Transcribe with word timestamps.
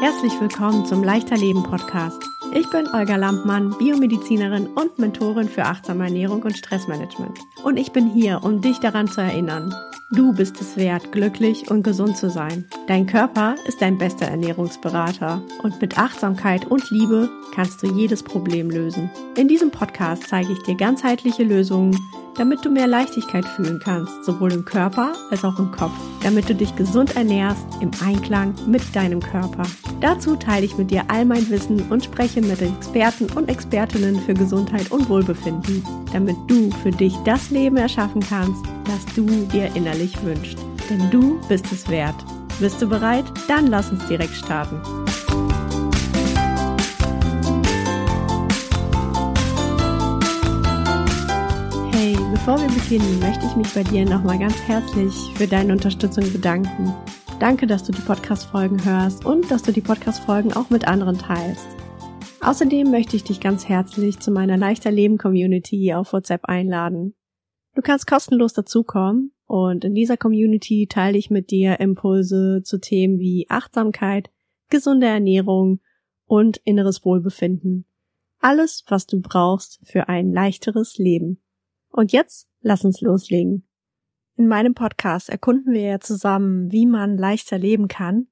Herzlich 0.00 0.32
willkommen 0.40 0.86
zum 0.86 1.04
Leichter 1.04 1.36
Leben 1.36 1.62
Podcast. 1.62 2.24
Ich 2.54 2.66
bin 2.70 2.88
Olga 2.94 3.16
Lampmann, 3.16 3.76
Biomedizinerin 3.76 4.66
und 4.68 4.98
Mentorin 4.98 5.46
für 5.46 5.64
achtsame 5.64 6.04
Ernährung 6.04 6.40
und 6.42 6.56
Stressmanagement. 6.56 7.38
Und 7.62 7.76
ich 7.76 7.92
bin 7.92 8.08
hier, 8.08 8.40
um 8.42 8.60
dich 8.60 8.78
daran 8.78 9.08
zu 9.08 9.20
erinnern. 9.20 9.74
Du 10.12 10.32
bist 10.32 10.60
es 10.60 10.76
wert, 10.76 11.12
glücklich 11.12 11.70
und 11.70 11.84
gesund 11.84 12.16
zu 12.16 12.30
sein. 12.30 12.64
Dein 12.88 13.06
Körper 13.06 13.54
ist 13.68 13.80
dein 13.80 13.96
bester 13.96 14.26
Ernährungsberater. 14.26 15.40
Und 15.62 15.80
mit 15.80 15.98
Achtsamkeit 15.98 16.66
und 16.66 16.90
Liebe 16.90 17.30
kannst 17.54 17.82
du 17.82 17.86
jedes 17.92 18.22
Problem 18.22 18.70
lösen. 18.70 19.08
In 19.36 19.46
diesem 19.46 19.70
Podcast 19.70 20.24
zeige 20.28 20.52
ich 20.52 20.62
dir 20.64 20.74
ganzheitliche 20.74 21.44
Lösungen, 21.44 21.96
damit 22.36 22.64
du 22.64 22.70
mehr 22.70 22.86
Leichtigkeit 22.86 23.44
fühlen 23.44 23.80
kannst, 23.84 24.24
sowohl 24.24 24.52
im 24.52 24.64
Körper 24.64 25.12
als 25.30 25.44
auch 25.44 25.58
im 25.58 25.70
Kopf, 25.72 25.92
damit 26.22 26.48
du 26.48 26.54
dich 26.54 26.74
gesund 26.74 27.14
ernährst 27.14 27.66
im 27.80 27.90
Einklang 28.04 28.54
mit 28.66 28.96
deinem 28.96 29.20
Körper. 29.20 29.62
Dazu 30.00 30.36
teile 30.36 30.64
ich 30.64 30.78
mit 30.78 30.90
dir 30.90 31.04
all 31.08 31.24
mein 31.24 31.48
Wissen 31.50 31.82
und 31.90 32.04
spreche 32.04 32.40
mit 32.40 32.62
Experten 32.62 33.26
und 33.36 33.48
Expertinnen 33.48 34.18
für 34.20 34.34
Gesundheit 34.34 34.90
und 34.90 35.08
Wohlbefinden, 35.08 35.84
damit 36.12 36.36
du 36.46 36.70
für 36.82 36.90
dich 36.90 37.14
das 37.24 37.49
Leben 37.50 37.76
erschaffen 37.76 38.20
kannst, 38.20 38.64
das 38.84 39.04
du 39.14 39.26
dir 39.46 39.74
innerlich 39.74 40.22
wünschst. 40.22 40.58
Denn 40.88 41.10
du 41.10 41.40
bist 41.48 41.70
es 41.72 41.88
wert. 41.88 42.16
Bist 42.58 42.80
du 42.82 42.88
bereit? 42.88 43.24
Dann 43.48 43.66
lass 43.66 43.90
uns 43.90 44.06
direkt 44.06 44.34
starten. 44.34 44.80
Bevor 52.50 52.58
wir 52.58 52.80
beginnen, 52.80 53.20
möchte 53.20 53.44
ich 53.44 53.54
mich 53.54 53.72
bei 53.74 53.82
dir 53.82 54.04
nochmal 54.04 54.38
ganz 54.38 54.56
herzlich 54.62 55.14
für 55.36 55.46
deine 55.46 55.72
Unterstützung 55.72 56.24
bedanken. 56.32 56.92
Danke, 57.38 57.66
dass 57.66 57.84
du 57.84 57.92
die 57.92 58.00
Podcast-Folgen 58.00 58.84
hörst 58.84 59.26
und 59.26 59.50
dass 59.50 59.62
du 59.62 59.72
die 59.72 59.82
Podcast-Folgen 59.82 60.54
auch 60.54 60.70
mit 60.70 60.88
anderen 60.88 61.18
teilst. 61.18 61.68
Außerdem 62.40 62.90
möchte 62.90 63.14
ich 63.14 63.24
dich 63.24 63.40
ganz 63.40 63.68
herzlich 63.68 64.20
zu 64.20 64.30
meiner 64.30 64.56
Leichter 64.56 64.90
Leben 64.90 65.18
Community 65.18 65.92
auf 65.92 66.14
WhatsApp 66.14 66.46
einladen. 66.46 67.14
Du 67.74 67.82
kannst 67.82 68.06
kostenlos 68.06 68.52
dazukommen 68.52 69.32
und 69.46 69.84
in 69.84 69.94
dieser 69.94 70.16
Community 70.16 70.86
teile 70.88 71.18
ich 71.18 71.30
mit 71.30 71.50
dir 71.50 71.80
Impulse 71.80 72.62
zu 72.64 72.78
Themen 72.78 73.18
wie 73.18 73.46
Achtsamkeit, 73.48 74.30
gesunde 74.68 75.06
Ernährung 75.06 75.80
und 76.26 76.58
inneres 76.58 77.04
Wohlbefinden. 77.04 77.84
Alles, 78.40 78.84
was 78.88 79.06
du 79.06 79.20
brauchst 79.20 79.80
für 79.84 80.08
ein 80.08 80.32
leichteres 80.32 80.98
Leben. 80.98 81.42
Und 81.90 82.12
jetzt 82.12 82.48
lass 82.60 82.84
uns 82.84 83.00
loslegen. 83.00 83.66
In 84.36 84.48
meinem 84.48 84.74
Podcast 84.74 85.28
erkunden 85.28 85.74
wir 85.74 85.82
ja 85.82 86.00
zusammen, 86.00 86.72
wie 86.72 86.86
man 86.86 87.18
leichter 87.18 87.58
leben 87.58 87.88
kann. 87.88 88.28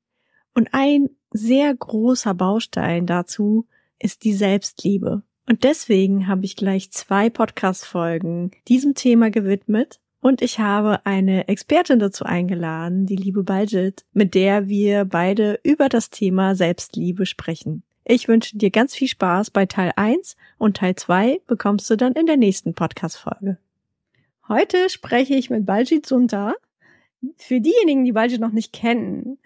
Und 0.54 0.68
ein 0.72 1.10
sehr 1.30 1.74
großer 1.74 2.34
Baustein 2.34 3.06
dazu 3.06 3.66
ist 3.98 4.24
die 4.24 4.32
Selbstliebe. 4.32 5.22
Und 5.48 5.64
deswegen 5.64 6.28
habe 6.28 6.44
ich 6.44 6.56
gleich 6.56 6.90
zwei 6.90 7.30
Podcast-Folgen 7.30 8.50
diesem 8.68 8.94
Thema 8.94 9.30
gewidmet. 9.30 9.98
Und 10.20 10.42
ich 10.42 10.58
habe 10.58 11.06
eine 11.06 11.48
Expertin 11.48 11.98
dazu 11.98 12.24
eingeladen, 12.26 13.06
die 13.06 13.16
liebe 13.16 13.44
Baljit, 13.44 14.04
mit 14.12 14.34
der 14.34 14.68
wir 14.68 15.06
beide 15.06 15.58
über 15.62 15.88
das 15.88 16.10
Thema 16.10 16.54
Selbstliebe 16.54 17.24
sprechen. 17.24 17.82
Ich 18.04 18.28
wünsche 18.28 18.58
dir 18.58 18.70
ganz 18.70 18.94
viel 18.94 19.08
Spaß 19.08 19.50
bei 19.50 19.64
Teil 19.64 19.92
1 19.96 20.36
und 20.58 20.76
Teil 20.76 20.96
2 20.96 21.40
bekommst 21.46 21.88
du 21.88 21.96
dann 21.96 22.12
in 22.12 22.26
der 22.26 22.36
nächsten 22.36 22.74
Podcast-Folge. 22.74 23.56
Heute 24.48 24.90
spreche 24.90 25.34
ich 25.34 25.48
mit 25.48 25.64
Baljit 25.64 26.04
Sunta. 26.04 26.56
Für 27.36 27.60
diejenigen, 27.60 28.04
die 28.04 28.12
Baljit 28.12 28.40
noch 28.40 28.52
nicht 28.52 28.74
kennen, 28.74 29.38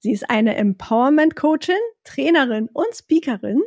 sie 0.00 0.12
ist 0.12 0.28
eine 0.28 0.56
Empowerment-Coachin, 0.56 1.76
Trainerin 2.04 2.68
und 2.74 2.94
Speakerin. 2.94 3.62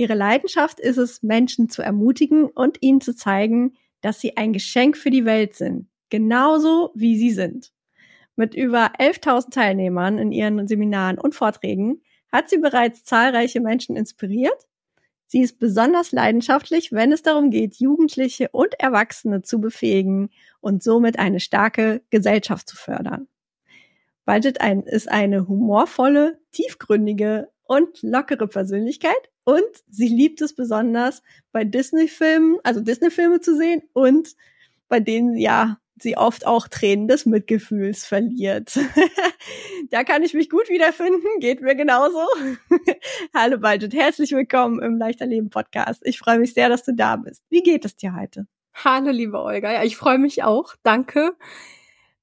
Ihre 0.00 0.14
Leidenschaft 0.14 0.80
ist 0.80 0.96
es, 0.96 1.22
Menschen 1.22 1.68
zu 1.68 1.82
ermutigen 1.82 2.44
und 2.46 2.78
ihnen 2.80 3.02
zu 3.02 3.14
zeigen, 3.14 3.74
dass 4.00 4.18
sie 4.18 4.34
ein 4.38 4.54
Geschenk 4.54 4.96
für 4.96 5.10
die 5.10 5.26
Welt 5.26 5.54
sind, 5.54 5.90
genauso 6.08 6.90
wie 6.94 7.18
sie 7.18 7.32
sind. 7.32 7.70
Mit 8.34 8.54
über 8.54 8.92
11.000 8.98 9.50
Teilnehmern 9.50 10.16
in 10.16 10.32
ihren 10.32 10.66
Seminaren 10.66 11.18
und 11.18 11.34
Vorträgen 11.34 12.00
hat 12.32 12.48
sie 12.48 12.56
bereits 12.56 13.04
zahlreiche 13.04 13.60
Menschen 13.60 13.94
inspiriert. 13.94 14.66
Sie 15.26 15.42
ist 15.42 15.58
besonders 15.58 16.12
leidenschaftlich, 16.12 16.92
wenn 16.92 17.12
es 17.12 17.20
darum 17.20 17.50
geht, 17.50 17.74
Jugendliche 17.74 18.48
und 18.52 18.80
Erwachsene 18.80 19.42
zu 19.42 19.60
befähigen 19.60 20.30
und 20.62 20.82
somit 20.82 21.18
eine 21.18 21.40
starke 21.40 22.00
Gesellschaft 22.08 22.70
zu 22.70 22.76
fördern. 22.76 23.28
Budget 24.24 24.56
ist 24.86 25.10
eine 25.10 25.46
humorvolle, 25.46 26.38
tiefgründige 26.52 27.48
und 27.70 28.02
lockere 28.02 28.48
Persönlichkeit 28.48 29.30
und 29.44 29.62
sie 29.88 30.08
liebt 30.08 30.40
es 30.42 30.56
besonders 30.56 31.22
bei 31.52 31.62
Disney-Filmen, 31.62 32.58
also 32.64 32.80
Disney-Filme 32.80 33.40
zu 33.40 33.56
sehen 33.56 33.82
und 33.92 34.34
bei 34.88 34.98
denen 34.98 35.36
ja 35.36 35.78
sie 35.96 36.16
oft 36.16 36.48
auch 36.48 36.66
Tränen 36.66 37.06
des 37.06 37.26
Mitgefühls 37.26 38.04
verliert. 38.04 38.76
da 39.90 40.02
kann 40.02 40.24
ich 40.24 40.34
mich 40.34 40.50
gut 40.50 40.68
wiederfinden, 40.68 41.28
geht 41.38 41.60
mir 41.60 41.76
genauso. 41.76 42.26
Hallo 43.34 43.58
Budget, 43.58 43.94
herzlich 43.94 44.32
willkommen 44.32 44.82
im 44.82 44.98
Leichter 44.98 45.26
Leben 45.26 45.50
Podcast. 45.50 46.02
Ich 46.04 46.18
freue 46.18 46.40
mich 46.40 46.54
sehr, 46.54 46.68
dass 46.68 46.82
du 46.82 46.92
da 46.92 47.14
bist. 47.14 47.44
Wie 47.50 47.62
geht 47.62 47.84
es 47.84 47.94
dir 47.94 48.16
heute? 48.16 48.48
Hallo 48.74 49.12
liebe 49.12 49.40
Olga, 49.40 49.72
ja, 49.72 49.84
ich 49.84 49.96
freue 49.96 50.18
mich 50.18 50.42
auch. 50.42 50.74
Danke. 50.82 51.36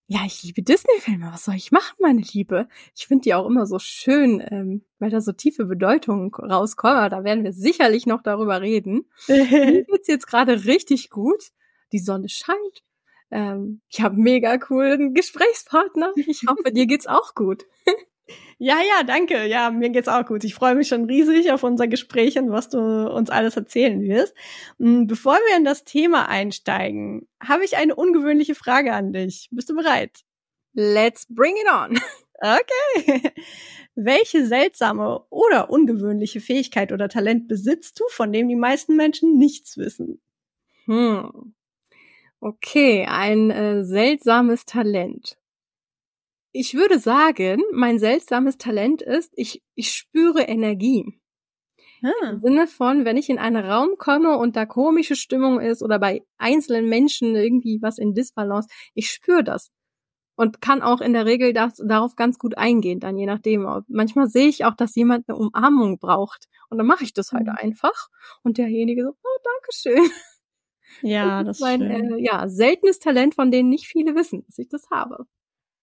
Ja, 0.09 0.22
ich 0.25 0.41
liebe 0.41 0.63
Disney-Filme. 0.63 1.29
Was 1.34 1.44
soll 1.44 1.56
ich 1.56 1.73
machen, 1.73 1.97
meine 2.00 2.22
Liebe? 2.22 2.69
Ich 2.95 3.07
finde 3.07 3.23
die 3.23 3.34
auch 3.34 3.45
immer 3.45 3.66
so 3.66 3.78
schön, 3.78 4.41
ähm, 4.51 4.85
weil 5.00 5.09
da 5.09 5.19
so 5.19 5.34
tiefe 5.34 5.66
Bedeutungen 5.66 6.34
rauskommen. 6.34 7.09
Da 7.09 7.25
werden 7.25 7.44
wir 7.44 7.51
sicherlich 7.51 8.06
noch 8.06 8.23
darüber 8.23 8.62
reden. 8.62 9.09
Mir 9.28 9.84
geht's 9.84 10.07
jetzt 10.07 10.28
gerade 10.28 10.63
richtig 10.63 11.09
gut. 11.09 11.51
Die 11.91 12.00
Sonne 12.00 12.29
scheint. 12.29 12.84
Ähm, 13.31 13.81
ich 13.90 14.00
habe 14.00 14.16
mega 14.16 14.57
coolen 14.57 15.13
Gesprächspartner. 15.13 16.13
Ich 16.16 16.44
hoffe, 16.47 16.72
dir 16.72 16.85
geht's 16.85 17.07
auch 17.07 17.35
gut. 17.35 17.66
Ja, 18.57 18.77
ja, 18.81 19.03
danke. 19.03 19.45
Ja, 19.45 19.69
mir 19.69 19.89
geht's 19.89 20.07
auch 20.07 20.25
gut. 20.25 20.43
Ich 20.43 20.55
freue 20.55 20.75
mich 20.75 20.88
schon 20.88 21.05
riesig 21.05 21.51
auf 21.51 21.63
unser 21.63 21.88
Gespräch 21.88 22.38
und 22.38 22.51
was 22.51 22.69
du 22.69 22.79
uns 22.79 23.29
alles 23.29 23.55
erzählen 23.55 24.01
wirst. 24.01 24.33
Hm, 24.79 25.07
bevor 25.07 25.35
wir 25.35 25.57
in 25.57 25.63
das 25.63 25.83
Thema 25.83 26.27
einsteigen, 26.27 27.27
habe 27.41 27.63
ich 27.65 27.77
eine 27.77 27.95
ungewöhnliche 27.95 28.55
Frage 28.55 28.93
an 28.93 29.13
dich. 29.13 29.47
Bist 29.51 29.69
du 29.69 29.75
bereit? 29.75 30.21
Let's 30.73 31.25
bring 31.29 31.55
it 31.55 31.71
on. 31.71 31.99
Okay. 32.39 33.21
Welche 33.95 34.45
seltsame 34.45 35.23
oder 35.31 35.71
ungewöhnliche 35.71 36.39
Fähigkeit 36.39 36.91
oder 36.91 37.09
Talent 37.09 37.47
besitzt 37.47 37.99
du, 37.99 38.03
von 38.09 38.31
dem 38.31 38.47
die 38.47 38.55
meisten 38.55 38.95
Menschen 38.95 39.39
nichts 39.39 39.77
wissen? 39.77 40.21
Hm. 40.85 41.55
Okay, 42.39 43.07
ein 43.09 43.49
äh, 43.49 43.83
seltsames 43.83 44.65
Talent. 44.65 45.38
Ich 46.52 46.74
würde 46.74 47.00
sagen, 47.00 47.62
mein 47.72 48.00
seltsames 48.00 48.58
Talent 48.58 49.02
ist, 49.02 49.31
ich, 49.35 49.62
ich 49.75 49.94
spüre 49.94 50.41
Energie. 50.44 51.19
Hm. 52.02 52.30
Im 52.30 52.40
Sinne 52.41 52.68
von, 52.68 53.06
wenn 53.06 53.18
ich 53.18 53.30
in 53.30 53.40
einen 53.40 53.63
Raum 53.63 53.97
komme 53.97 54.38
und 54.38 54.56
da 54.56 54.66
komische 54.66 55.16
Stimmung 55.16 55.59
ist 55.59 55.81
oder 55.81 56.00
bei 56.00 56.24
einzelnen 56.38 56.88
Menschen 56.88 57.36
irgendwie 57.36 57.80
was 57.81 57.97
in 57.97 58.13
Disbalance, 58.13 58.69
ich 58.94 59.09
spüre 59.09 59.44
das. 59.44 59.72
Und 60.36 60.62
kann 60.62 60.84
auch 60.84 61.02
in 61.02 61.13
der 61.13 61.25
Regel 61.25 61.52
das, 61.52 61.81
darauf 61.84 62.16
ganz 62.16 62.38
gut 62.38 62.59
eingehen, 62.59 63.00
dann 63.00 63.18
je 63.18 63.25
nachdem. 63.25 63.68
Manchmal 63.88 64.28
sehe 64.28 64.47
ich 64.47 64.66
auch, 64.66 64.75
dass 64.75 64.94
jemand 64.94 65.28
eine 65.28 65.36
Umarmung 65.36 65.97
braucht. 65.97 66.46
Und 66.69 66.78
dann 66.78 66.86
mache 66.86 67.03
ich 67.03 67.13
das 67.13 67.31
halt 67.31 67.47
hm. 67.47 67.56
einfach. 67.57 68.09
Und 68.44 68.57
derjenige 68.59 69.03
so, 69.03 69.09
oh, 69.09 69.40
Dankeschön. 69.44 70.12
Ja, 71.02 71.44
das, 71.44 71.59
das 71.59 71.68
ist 71.68 71.74
ein 71.74 71.81
äh, 71.81 72.24
ja, 72.24 72.47
seltenes 72.47 73.00
Talent, 73.00 73.36
von 73.36 73.52
denen 73.52 73.69
nicht 73.69 73.88
viele 73.88 74.16
wissen, 74.16 74.44
dass 74.46 74.57
ich 74.57 74.69
das 74.69 74.90
habe. 74.90 75.25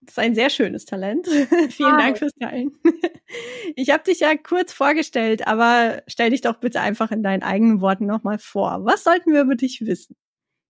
Das 0.07 0.15
ist 0.15 0.19
ein 0.19 0.35
sehr 0.35 0.51
schönes 0.51 0.85
Talent. 0.85 1.27
Vielen 1.71 1.99
Dank 1.99 2.19
fürs 2.19 2.33
Teilen. 2.35 2.73
ich 3.77 3.91
habe 3.91 4.05
dich 4.05 4.21
ja 4.21 4.37
kurz 4.37 4.73
vorgestellt, 4.73 5.47
aber 5.47 6.03
stell 6.07 6.31
dich 6.31 6.41
doch 6.41 6.61
bitte 6.61 6.81
einfach 6.81 7.11
in 7.11 7.23
deinen 7.23 7.43
eigenen 7.43 7.81
Worten 7.81 8.07
nochmal 8.07 8.39
vor. 8.39 8.85
Was 8.85 9.05
sollten 9.05 9.33
wir 9.33 9.43
über 9.43 9.55
dich 9.55 9.81
wissen? 9.87 10.17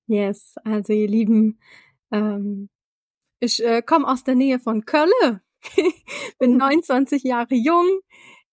Yes, 0.06 0.54
also 0.64 0.92
ihr 0.92 1.08
Lieben, 1.08 1.58
ähm, 2.12 2.68
ich 3.40 3.64
äh, 3.64 3.82
komme 3.82 4.06
aus 4.06 4.24
der 4.24 4.34
Nähe 4.34 4.58
von 4.58 4.84
Köln, 4.84 5.40
bin 6.38 6.56
29 6.56 7.22
Jahre 7.24 7.54
jung. 7.54 7.86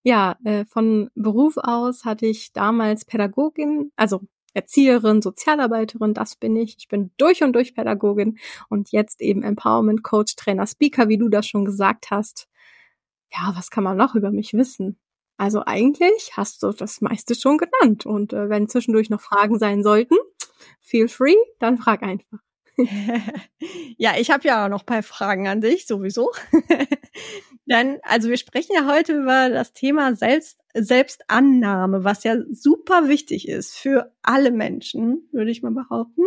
Ja, 0.03 0.37
äh, 0.45 0.65
von 0.65 1.11
Beruf 1.13 1.57
aus 1.57 2.05
hatte 2.05 2.25
ich 2.25 2.53
damals 2.53 3.05
Pädagogin, 3.05 3.91
also 3.95 4.21
Erzieherin, 4.53 5.21
Sozialarbeiterin, 5.21 6.13
das 6.13 6.35
bin 6.35 6.55
ich. 6.55 6.75
Ich 6.77 6.87
bin 6.87 7.11
durch 7.17 7.43
und 7.43 7.53
durch 7.53 7.73
Pädagogin 7.73 8.37
und 8.69 8.91
jetzt 8.91 9.21
eben 9.21 9.43
Empowerment 9.43 10.03
Coach, 10.03 10.35
Trainer, 10.35 10.67
Speaker, 10.67 11.07
wie 11.09 11.17
du 11.17 11.29
das 11.29 11.47
schon 11.47 11.65
gesagt 11.65 12.11
hast. 12.11 12.47
Ja, 13.31 13.53
was 13.55 13.69
kann 13.69 13.83
man 13.83 13.97
noch 13.97 14.15
über 14.15 14.31
mich 14.31 14.53
wissen? 14.53 14.99
Also 15.37 15.63
eigentlich 15.65 16.33
hast 16.37 16.61
du 16.63 16.71
das 16.71 17.01
meiste 17.01 17.33
schon 17.33 17.57
genannt 17.57 18.05
und 18.05 18.33
äh, 18.33 18.49
wenn 18.49 18.67
zwischendurch 18.67 19.09
noch 19.09 19.21
Fragen 19.21 19.57
sein 19.57 19.81
sollten, 19.83 20.15
feel 20.81 21.07
free, 21.07 21.35
dann 21.59 21.77
frag 21.77 22.03
einfach. 22.03 22.39
ja, 23.97 24.13
ich 24.17 24.31
habe 24.31 24.47
ja 24.47 24.65
auch 24.65 24.69
noch 24.69 24.81
ein 24.81 24.85
paar 24.85 25.03
Fragen 25.03 25.47
an 25.47 25.61
dich, 25.61 25.87
sowieso. 25.87 26.31
Denn, 27.65 27.99
also 28.03 28.29
wir 28.29 28.37
sprechen 28.37 28.73
ja 28.75 28.85
heute 28.85 29.13
über 29.13 29.49
das 29.49 29.73
Thema 29.73 30.15
Selbst, 30.15 30.59
Selbstannahme, 30.73 32.03
was 32.03 32.23
ja 32.23 32.35
super 32.51 33.07
wichtig 33.07 33.47
ist 33.47 33.75
für 33.75 34.13
alle 34.21 34.51
Menschen, 34.51 35.27
würde 35.31 35.51
ich 35.51 35.61
mal 35.61 35.71
behaupten. 35.71 36.23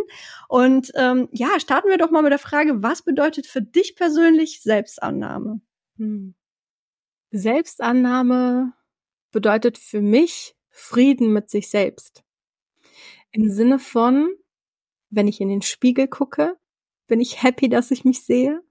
Und 0.48 0.92
ähm, 0.94 1.28
ja, 1.32 1.58
starten 1.58 1.88
wir 1.88 1.98
doch 1.98 2.10
mal 2.10 2.22
mit 2.22 2.32
der 2.32 2.38
Frage, 2.38 2.82
was 2.82 3.02
bedeutet 3.02 3.46
für 3.46 3.62
dich 3.62 3.96
persönlich 3.96 4.62
Selbstannahme? 4.62 5.60
Hm. 5.96 6.34
Selbstannahme 7.30 8.72
bedeutet 9.32 9.78
für 9.78 10.00
mich 10.00 10.54
Frieden 10.70 11.32
mit 11.32 11.50
sich 11.50 11.68
selbst. 11.68 12.22
Im 13.30 13.50
Sinne 13.50 13.78
von, 13.78 14.32
wenn 15.10 15.28
ich 15.28 15.40
in 15.40 15.48
den 15.48 15.62
Spiegel 15.62 16.08
gucke, 16.08 16.56
bin 17.06 17.20
ich 17.20 17.42
happy, 17.42 17.68
dass 17.68 17.90
ich 17.90 18.04
mich 18.04 18.24
sehe. 18.24 18.62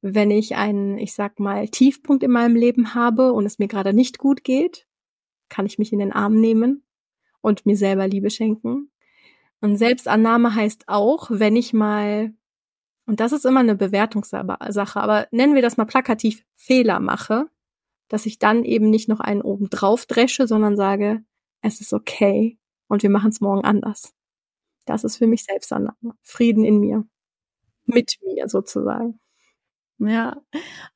Wenn 0.00 0.30
ich 0.30 0.56
einen, 0.56 0.98
ich 0.98 1.12
sag 1.12 1.38
mal, 1.38 1.68
Tiefpunkt 1.68 2.22
in 2.22 2.30
meinem 2.30 2.56
Leben 2.56 2.94
habe 2.94 3.32
und 3.32 3.46
es 3.46 3.58
mir 3.58 3.68
gerade 3.68 3.92
nicht 3.92 4.18
gut 4.18 4.42
geht, 4.44 4.86
kann 5.50 5.66
ich 5.66 5.78
mich 5.78 5.92
in 5.92 5.98
den 5.98 6.12
Arm 6.12 6.34
nehmen 6.34 6.82
und 7.42 7.66
mir 7.66 7.76
selber 7.76 8.08
Liebe 8.08 8.30
schenken. 8.30 8.90
Und 9.60 9.76
Selbstannahme 9.76 10.54
heißt 10.54 10.84
auch, 10.88 11.28
wenn 11.30 11.56
ich 11.56 11.74
mal, 11.74 12.32
und 13.06 13.20
das 13.20 13.32
ist 13.32 13.44
immer 13.44 13.60
eine 13.60 13.76
Bewertungssache, 13.76 15.00
aber 15.00 15.28
nennen 15.30 15.54
wir 15.54 15.62
das 15.62 15.76
mal 15.76 15.84
plakativ 15.84 16.44
Fehler 16.54 17.00
mache, 17.00 17.46
dass 18.08 18.26
ich 18.26 18.38
dann 18.38 18.64
eben 18.64 18.88
nicht 18.90 19.08
noch 19.08 19.20
einen 19.20 19.42
oben 19.42 19.68
drauf 19.68 20.06
dresche, 20.06 20.46
sondern 20.46 20.76
sage, 20.76 21.22
es 21.60 21.80
ist 21.80 21.92
okay 21.92 22.58
und 22.88 23.02
wir 23.02 23.10
machen 23.10 23.30
es 23.30 23.40
morgen 23.40 23.64
anders. 23.64 24.14
Das 24.86 25.04
ist 25.04 25.18
für 25.18 25.26
mich 25.26 25.44
Selbstannahme. 25.44 26.14
Frieden 26.22 26.64
in 26.64 26.80
mir. 26.80 27.06
Mit 27.84 28.18
mir 28.24 28.48
sozusagen. 28.48 29.20
Ja. 29.98 30.40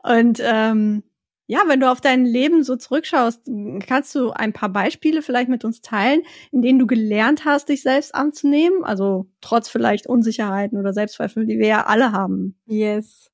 Und 0.03 0.41
ähm, 0.43 1.03
ja, 1.47 1.63
wenn 1.67 1.81
du 1.81 1.91
auf 1.91 2.01
dein 2.01 2.25
Leben 2.25 2.63
so 2.63 2.77
zurückschaust, 2.77 3.43
kannst 3.87 4.15
du 4.15 4.31
ein 4.31 4.55
paar 4.55 4.71
Beispiele 4.71 5.21
vielleicht 5.21 5.51
mit 5.51 5.65
uns 5.65 5.83
teilen, 5.83 6.23
in 6.51 6.63
denen 6.63 6.79
du 6.79 6.87
gelernt 6.87 7.45
hast, 7.45 7.69
dich 7.69 7.83
selbst 7.83 8.15
anzunehmen? 8.15 8.83
Also 8.85 9.27
trotz 9.43 9.69
vielleicht 9.69 10.07
Unsicherheiten 10.07 10.79
oder 10.79 10.95
Selbstzweifel, 10.95 11.45
die 11.47 11.59
wir 11.59 11.67
ja 11.67 11.87
alle 11.87 12.13
haben. 12.13 12.59
Yes. 12.67 13.31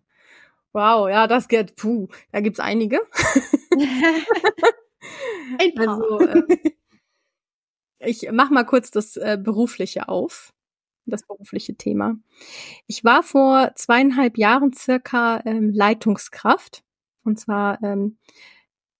Wow, 0.72 1.08
ja, 1.08 1.26
das 1.26 1.48
geht, 1.48 1.76
puh, 1.76 2.08
da 2.32 2.40
gibt's 2.40 2.60
einige. 2.60 3.00
Ein 5.58 5.74
paar. 5.74 5.88
Also, 5.88 6.20
äh, 6.20 6.42
ich 8.00 8.28
mach 8.32 8.50
mal 8.50 8.64
kurz 8.64 8.90
das 8.90 9.16
äh, 9.16 9.38
Berufliche 9.40 10.08
auf, 10.08 10.52
das 11.06 11.24
berufliche 11.26 11.74
Thema. 11.76 12.16
Ich 12.86 13.04
war 13.04 13.22
vor 13.22 13.72
zweieinhalb 13.74 14.38
Jahren 14.38 14.72
circa 14.72 15.42
ähm, 15.44 15.70
Leitungskraft 15.72 16.82
und 17.24 17.38
zwar 17.38 17.82
ähm, 17.82 18.18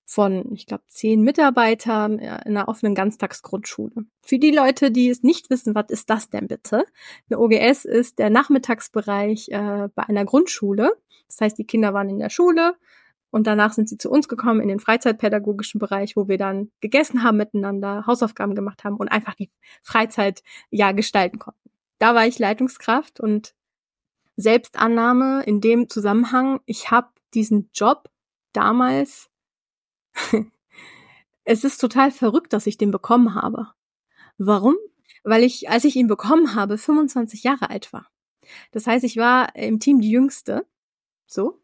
von, 0.06 0.52
ich 0.52 0.66
glaube, 0.66 0.82
zehn 0.88 1.22
Mitarbeitern 1.22 2.18
in 2.18 2.28
einer 2.28 2.68
offenen 2.68 2.96
Ganztagsgrundschule. 2.96 4.06
Für 4.22 4.38
die 4.38 4.50
Leute, 4.50 4.90
die 4.90 5.08
es 5.08 5.22
nicht 5.22 5.50
wissen, 5.50 5.74
was 5.74 5.86
ist 5.88 6.10
das 6.10 6.28
denn 6.30 6.48
bitte? 6.48 6.84
Eine 7.28 7.38
OGS 7.38 7.84
ist 7.84 8.18
der 8.18 8.28
Nachmittagsbereich 8.28 9.50
äh, 9.50 9.88
bei 9.94 10.02
einer 10.02 10.24
Grundschule. 10.24 10.96
Das 11.28 11.40
heißt, 11.40 11.58
die 11.58 11.66
Kinder 11.66 11.94
waren 11.94 12.08
in 12.08 12.18
der 12.18 12.30
Schule, 12.30 12.74
und 13.30 13.46
danach 13.46 13.72
sind 13.72 13.88
sie 13.88 13.96
zu 13.96 14.10
uns 14.10 14.28
gekommen 14.28 14.60
in 14.60 14.68
den 14.68 14.80
freizeitpädagogischen 14.80 15.78
Bereich, 15.78 16.16
wo 16.16 16.28
wir 16.28 16.38
dann 16.38 16.70
gegessen 16.80 17.22
haben 17.22 17.36
miteinander, 17.36 18.04
Hausaufgaben 18.06 18.54
gemacht 18.54 18.84
haben 18.84 18.96
und 18.96 19.08
einfach 19.08 19.34
die 19.34 19.50
Freizeit 19.82 20.42
ja 20.70 20.92
gestalten 20.92 21.38
konnten. 21.38 21.70
Da 21.98 22.14
war 22.14 22.26
ich 22.26 22.38
Leitungskraft 22.38 23.20
und 23.20 23.54
Selbstannahme 24.36 25.42
in 25.44 25.60
dem 25.60 25.88
Zusammenhang. 25.88 26.60
Ich 26.66 26.90
habe 26.90 27.08
diesen 27.34 27.70
Job 27.74 28.10
damals. 28.52 29.30
es 31.44 31.64
ist 31.64 31.78
total 31.78 32.10
verrückt, 32.10 32.52
dass 32.52 32.66
ich 32.66 32.78
den 32.78 32.90
bekommen 32.90 33.34
habe. 33.34 33.68
Warum? 34.38 34.76
Weil 35.22 35.42
ich, 35.42 35.68
als 35.68 35.84
ich 35.84 35.96
ihn 35.96 36.06
bekommen 36.06 36.54
habe, 36.54 36.78
25 36.78 37.42
Jahre 37.42 37.70
alt 37.70 37.92
war. 37.92 38.06
Das 38.72 38.86
heißt, 38.86 39.04
ich 39.04 39.16
war 39.16 39.54
im 39.54 39.80
Team 39.80 40.00
die 40.00 40.10
Jüngste. 40.10 40.66
So. 41.26 41.62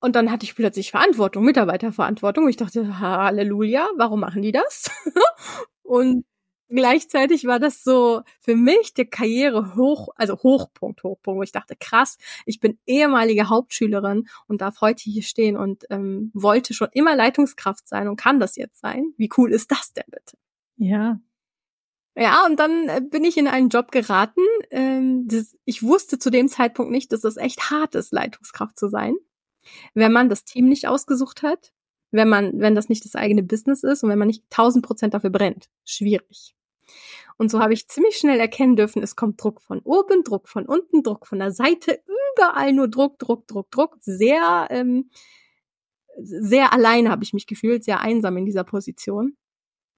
Und 0.00 0.16
dann 0.16 0.30
hatte 0.30 0.44
ich 0.44 0.54
plötzlich 0.54 0.90
Verantwortung, 0.90 1.44
Mitarbeiterverantwortung. 1.44 2.48
Ich 2.48 2.56
dachte, 2.56 2.98
Halleluja, 2.98 3.88
warum 3.96 4.20
machen 4.20 4.42
die 4.42 4.52
das? 4.52 4.90
und 5.82 6.24
gleichzeitig 6.70 7.46
war 7.46 7.58
das 7.58 7.84
so 7.84 8.22
für 8.40 8.56
mich 8.56 8.94
der 8.94 9.06
Karriere 9.06 9.74
hoch, 9.76 10.08
also 10.16 10.38
Hochpunkt, 10.38 11.02
Hochpunkt, 11.02 11.38
wo 11.38 11.42
ich 11.42 11.52
dachte, 11.52 11.76
krass, 11.78 12.16
ich 12.46 12.60
bin 12.60 12.78
ehemalige 12.86 13.48
Hauptschülerin 13.48 14.28
und 14.46 14.60
darf 14.60 14.80
heute 14.80 15.04
hier 15.04 15.22
stehen 15.22 15.56
und 15.56 15.84
ähm, 15.90 16.30
wollte 16.34 16.74
schon 16.74 16.88
immer 16.92 17.16
Leitungskraft 17.16 17.86
sein 17.86 18.08
und 18.08 18.16
kann 18.16 18.40
das 18.40 18.56
jetzt 18.56 18.80
sein. 18.80 19.12
Wie 19.16 19.30
cool 19.36 19.52
ist 19.52 19.70
das 19.70 19.92
denn 19.92 20.04
bitte? 20.06 20.36
Ja. 20.76 21.20
Ja, 22.16 22.44
und 22.46 22.58
dann 22.58 22.88
äh, 22.88 23.00
bin 23.00 23.24
ich 23.24 23.36
in 23.36 23.46
einen 23.46 23.68
Job 23.68 23.92
geraten. 23.92 24.42
Ähm, 24.70 25.28
das, 25.28 25.56
ich 25.64 25.82
wusste 25.82 26.18
zu 26.18 26.30
dem 26.30 26.48
Zeitpunkt 26.48 26.90
nicht, 26.90 27.12
dass 27.12 27.24
es 27.24 27.36
echt 27.36 27.70
hart 27.70 27.94
ist, 27.94 28.12
Leitungskraft 28.12 28.78
zu 28.78 28.88
sein 28.88 29.14
wenn 29.94 30.12
man 30.12 30.28
das 30.28 30.44
Team 30.44 30.68
nicht 30.68 30.88
ausgesucht 30.88 31.42
hat, 31.42 31.72
wenn 32.10 32.28
man, 32.28 32.58
wenn 32.60 32.74
das 32.74 32.88
nicht 32.88 33.04
das 33.04 33.14
eigene 33.14 33.42
Business 33.42 33.82
ist 33.82 34.02
und 34.02 34.10
wenn 34.10 34.18
man 34.18 34.28
nicht 34.28 34.48
tausend 34.50 34.84
Prozent 34.84 35.14
dafür 35.14 35.30
brennt. 35.30 35.68
Schwierig. 35.84 36.54
Und 37.36 37.50
so 37.50 37.60
habe 37.60 37.72
ich 37.72 37.88
ziemlich 37.88 38.16
schnell 38.16 38.38
erkennen 38.38 38.76
dürfen, 38.76 39.02
es 39.02 39.16
kommt 39.16 39.42
Druck 39.42 39.62
von 39.62 39.80
oben, 39.80 40.24
Druck 40.24 40.48
von 40.48 40.66
unten, 40.66 41.02
Druck 41.02 41.26
von 41.26 41.38
der 41.38 41.52
Seite, 41.52 42.00
überall 42.34 42.72
nur 42.72 42.88
Druck, 42.88 43.18
Druck, 43.18 43.46
Druck, 43.46 43.70
Druck. 43.70 43.96
Sehr, 44.00 44.68
ähm, 44.70 45.10
sehr 46.18 46.72
alleine 46.72 47.10
habe 47.10 47.24
ich 47.24 47.32
mich 47.32 47.46
gefühlt, 47.46 47.84
sehr 47.84 48.00
einsam 48.00 48.36
in 48.36 48.44
dieser 48.44 48.64
Position. 48.64 49.36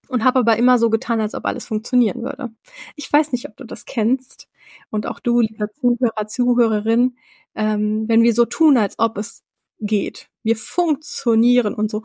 Und 0.08 0.24
habe 0.24 0.40
aber 0.40 0.56
immer 0.56 0.78
so 0.78 0.90
getan, 0.90 1.20
als 1.20 1.34
ob 1.34 1.46
alles 1.46 1.64
funktionieren 1.66 2.22
würde. 2.22 2.50
Ich 2.96 3.10
weiß 3.12 3.32
nicht, 3.32 3.48
ob 3.48 3.56
du 3.56 3.64
das 3.64 3.86
kennst. 3.86 4.48
Und 4.90 5.06
auch 5.06 5.20
du, 5.20 5.40
lieber 5.40 5.70
Zuhörer, 5.72 6.26
Zuhörerin, 6.26 7.16
ähm, 7.54 8.04
wenn 8.08 8.22
wir 8.22 8.34
so 8.34 8.44
tun, 8.44 8.76
als 8.76 8.98
ob 8.98 9.16
es 9.16 9.42
geht. 9.80 10.28
Wir 10.42 10.56
funktionieren 10.56 11.74
und 11.74 11.90
so. 11.90 12.02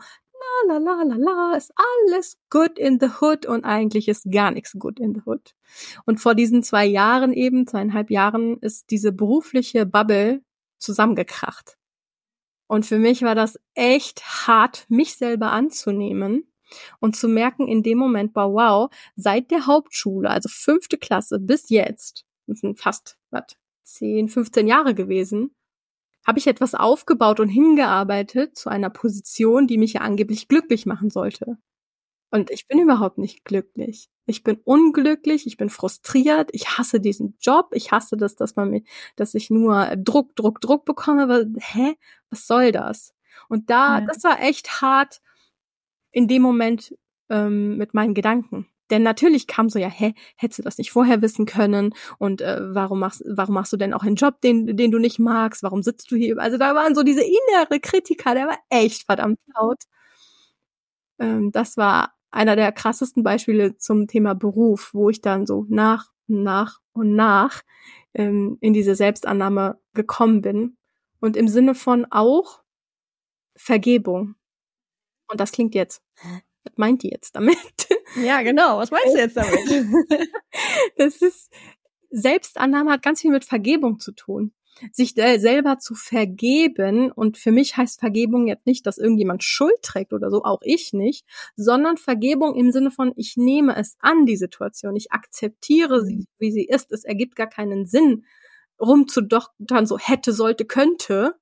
La 0.66 0.74
la 0.74 0.78
la 0.78 1.02
la 1.02 1.16
la, 1.16 1.56
ist 1.56 1.72
alles 1.76 2.38
good 2.50 2.78
in 2.78 2.98
the 3.00 3.08
hood 3.20 3.46
und 3.46 3.64
eigentlich 3.64 4.08
ist 4.08 4.30
gar 4.30 4.50
nichts 4.50 4.74
good 4.78 5.00
in 5.00 5.14
the 5.14 5.22
hood. 5.24 5.54
Und 6.04 6.20
vor 6.20 6.34
diesen 6.34 6.62
zwei 6.62 6.86
Jahren 6.86 7.32
eben, 7.32 7.66
zweieinhalb 7.66 8.10
Jahren, 8.10 8.58
ist 8.58 8.90
diese 8.90 9.12
berufliche 9.12 9.86
Bubble 9.86 10.42
zusammengekracht. 10.78 11.76
Und 12.66 12.86
für 12.86 12.98
mich 12.98 13.22
war 13.22 13.34
das 13.34 13.58
echt 13.74 14.22
hart, 14.46 14.84
mich 14.88 15.16
selber 15.16 15.52
anzunehmen 15.52 16.52
und 17.00 17.16
zu 17.16 17.28
merken 17.28 17.66
in 17.66 17.82
dem 17.82 17.98
Moment, 17.98 18.34
wow, 18.34 18.90
seit 19.16 19.50
der 19.50 19.66
Hauptschule, 19.66 20.30
also 20.30 20.48
fünfte 20.50 20.98
Klasse 20.98 21.38
bis 21.38 21.70
jetzt, 21.70 22.26
das 22.46 22.60
sind 22.60 22.78
fast, 22.78 23.16
was, 23.30 23.56
10, 23.84 24.28
15 24.28 24.68
Jahre 24.68 24.94
gewesen, 24.94 25.54
habe 26.28 26.38
ich 26.38 26.46
etwas 26.46 26.74
aufgebaut 26.74 27.40
und 27.40 27.48
hingearbeitet 27.48 28.54
zu 28.54 28.68
einer 28.68 28.90
Position, 28.90 29.66
die 29.66 29.78
mich 29.78 29.94
ja 29.94 30.02
angeblich 30.02 30.46
glücklich 30.46 30.84
machen 30.84 31.08
sollte. 31.08 31.56
Und 32.30 32.50
ich 32.50 32.68
bin 32.68 32.78
überhaupt 32.78 33.16
nicht 33.16 33.46
glücklich. 33.46 34.10
Ich 34.26 34.42
bin 34.42 34.60
unglücklich, 34.62 35.46
ich 35.46 35.56
bin 35.56 35.70
frustriert, 35.70 36.50
ich 36.52 36.76
hasse 36.76 37.00
diesen 37.00 37.38
Job, 37.40 37.70
ich 37.72 37.92
hasse 37.92 38.18
das, 38.18 38.36
dass 38.36 38.56
man 38.56 38.68
mir, 38.68 38.82
dass 39.16 39.32
ich 39.32 39.48
nur 39.48 39.86
Druck, 39.96 40.36
Druck, 40.36 40.60
Druck 40.60 40.84
bekomme, 40.84 41.22
aber 41.22 41.46
hä, 41.60 41.96
was 42.28 42.46
soll 42.46 42.72
das? 42.72 43.14
Und 43.48 43.70
da, 43.70 44.00
ja. 44.00 44.04
das 44.04 44.22
war 44.22 44.38
echt 44.42 44.82
hart 44.82 45.22
in 46.10 46.28
dem 46.28 46.42
Moment 46.42 46.94
ähm, 47.30 47.78
mit 47.78 47.94
meinen 47.94 48.12
Gedanken. 48.12 48.66
Denn 48.90 49.02
natürlich 49.02 49.46
kam 49.46 49.68
so, 49.68 49.78
ja, 49.78 49.88
hä, 49.88 50.14
hättest 50.36 50.58
du 50.60 50.62
das 50.62 50.78
nicht 50.78 50.90
vorher 50.90 51.22
wissen 51.22 51.46
können? 51.46 51.94
Und 52.18 52.40
äh, 52.40 52.58
warum 52.74 53.00
machst, 53.00 53.22
warum 53.26 53.54
machst 53.54 53.72
du 53.72 53.76
denn 53.76 53.94
auch 53.94 54.02
einen 54.02 54.16
Job, 54.16 54.40
den, 54.40 54.76
den 54.76 54.90
du 54.90 54.98
nicht 54.98 55.18
magst? 55.18 55.62
Warum 55.62 55.82
sitzt 55.82 56.10
du 56.10 56.16
hier? 56.16 56.38
Also 56.38 56.58
da 56.58 56.74
waren 56.74 56.94
so 56.94 57.02
diese 57.02 57.22
innere 57.22 57.80
Kritiker, 57.80 58.34
der 58.34 58.46
war 58.46 58.58
echt 58.70 59.04
verdammt 59.04 59.38
laut. 59.54 59.82
Ähm, 61.18 61.52
das 61.52 61.76
war 61.76 62.14
einer 62.30 62.56
der 62.56 62.72
krassesten 62.72 63.22
Beispiele 63.22 63.76
zum 63.78 64.06
Thema 64.06 64.34
Beruf, 64.34 64.90
wo 64.92 65.10
ich 65.10 65.20
dann 65.20 65.46
so 65.46 65.66
nach, 65.68 66.10
nach 66.26 66.80
und 66.92 67.14
nach 67.14 67.62
ähm, 68.14 68.58
in 68.60 68.72
diese 68.74 68.94
Selbstannahme 68.94 69.78
gekommen 69.94 70.42
bin. 70.42 70.76
Und 71.20 71.36
im 71.36 71.48
Sinne 71.48 71.74
von 71.74 72.06
auch 72.10 72.62
Vergebung. 73.56 74.36
Und 75.28 75.40
das 75.40 75.52
klingt 75.52 75.74
jetzt 75.74 76.02
was 76.68 76.76
meint 76.76 77.02
die 77.02 77.10
jetzt 77.10 77.34
damit? 77.36 77.56
Ja, 78.16 78.40
genau. 78.40 78.78
Was 78.78 78.90
meinst 78.90 79.14
du 79.14 79.18
jetzt 79.18 79.36
damit? 79.36 79.60
das 80.96 81.20
ist, 81.20 81.52
Selbstannahme 82.10 82.92
hat 82.92 83.02
ganz 83.02 83.20
viel 83.20 83.30
mit 83.30 83.44
Vergebung 83.44 84.00
zu 84.00 84.12
tun. 84.12 84.52
Sich 84.92 85.12
selber 85.12 85.78
zu 85.78 85.94
vergeben 85.94 87.12
und 87.12 87.36
für 87.36 87.52
mich 87.52 87.76
heißt 87.76 88.00
Vergebung 88.00 88.46
jetzt 88.46 88.64
nicht, 88.64 88.86
dass 88.86 88.96
irgendjemand 88.96 89.44
Schuld 89.44 89.82
trägt 89.82 90.14
oder 90.14 90.30
so, 90.30 90.42
auch 90.42 90.60
ich 90.62 90.94
nicht, 90.94 91.26
sondern 91.54 91.98
Vergebung 91.98 92.54
im 92.54 92.72
Sinne 92.72 92.90
von, 92.90 93.12
ich 93.14 93.36
nehme 93.36 93.76
es 93.76 93.96
an, 94.00 94.24
die 94.24 94.36
Situation, 94.36 94.96
ich 94.96 95.12
akzeptiere 95.12 96.02
sie, 96.02 96.16
mhm. 96.16 96.26
wie 96.38 96.50
sie 96.50 96.64
ist. 96.64 96.90
Es 96.92 97.04
ergibt 97.04 97.36
gar 97.36 97.48
keinen 97.48 97.84
Sinn, 97.84 98.24
rumzudoktern, 98.80 99.84
so 99.84 99.98
hätte, 99.98 100.32
sollte, 100.32 100.64
könnte, 100.64 101.34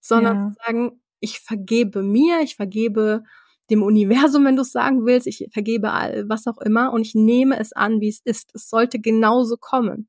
sondern 0.00 0.36
Ja. 0.36 0.48
zu 0.48 0.54
sagen, 0.66 1.00
ich 1.20 1.40
vergebe 1.40 2.02
mir, 2.02 2.40
ich 2.40 2.56
vergebe 2.56 3.22
dem 3.70 3.82
Universum, 3.82 4.44
wenn 4.44 4.56
du 4.56 4.62
es 4.62 4.72
sagen 4.72 5.06
willst, 5.06 5.26
ich 5.26 5.48
vergebe 5.52 5.92
all, 5.92 6.28
was 6.28 6.46
auch 6.46 6.58
immer 6.58 6.92
und 6.92 7.02
ich 7.02 7.14
nehme 7.14 7.58
es 7.58 7.72
an, 7.72 8.00
wie 8.00 8.08
es 8.08 8.20
ist. 8.24 8.54
Es 8.54 8.68
sollte 8.68 8.98
genauso 8.98 9.56
kommen. 9.56 10.08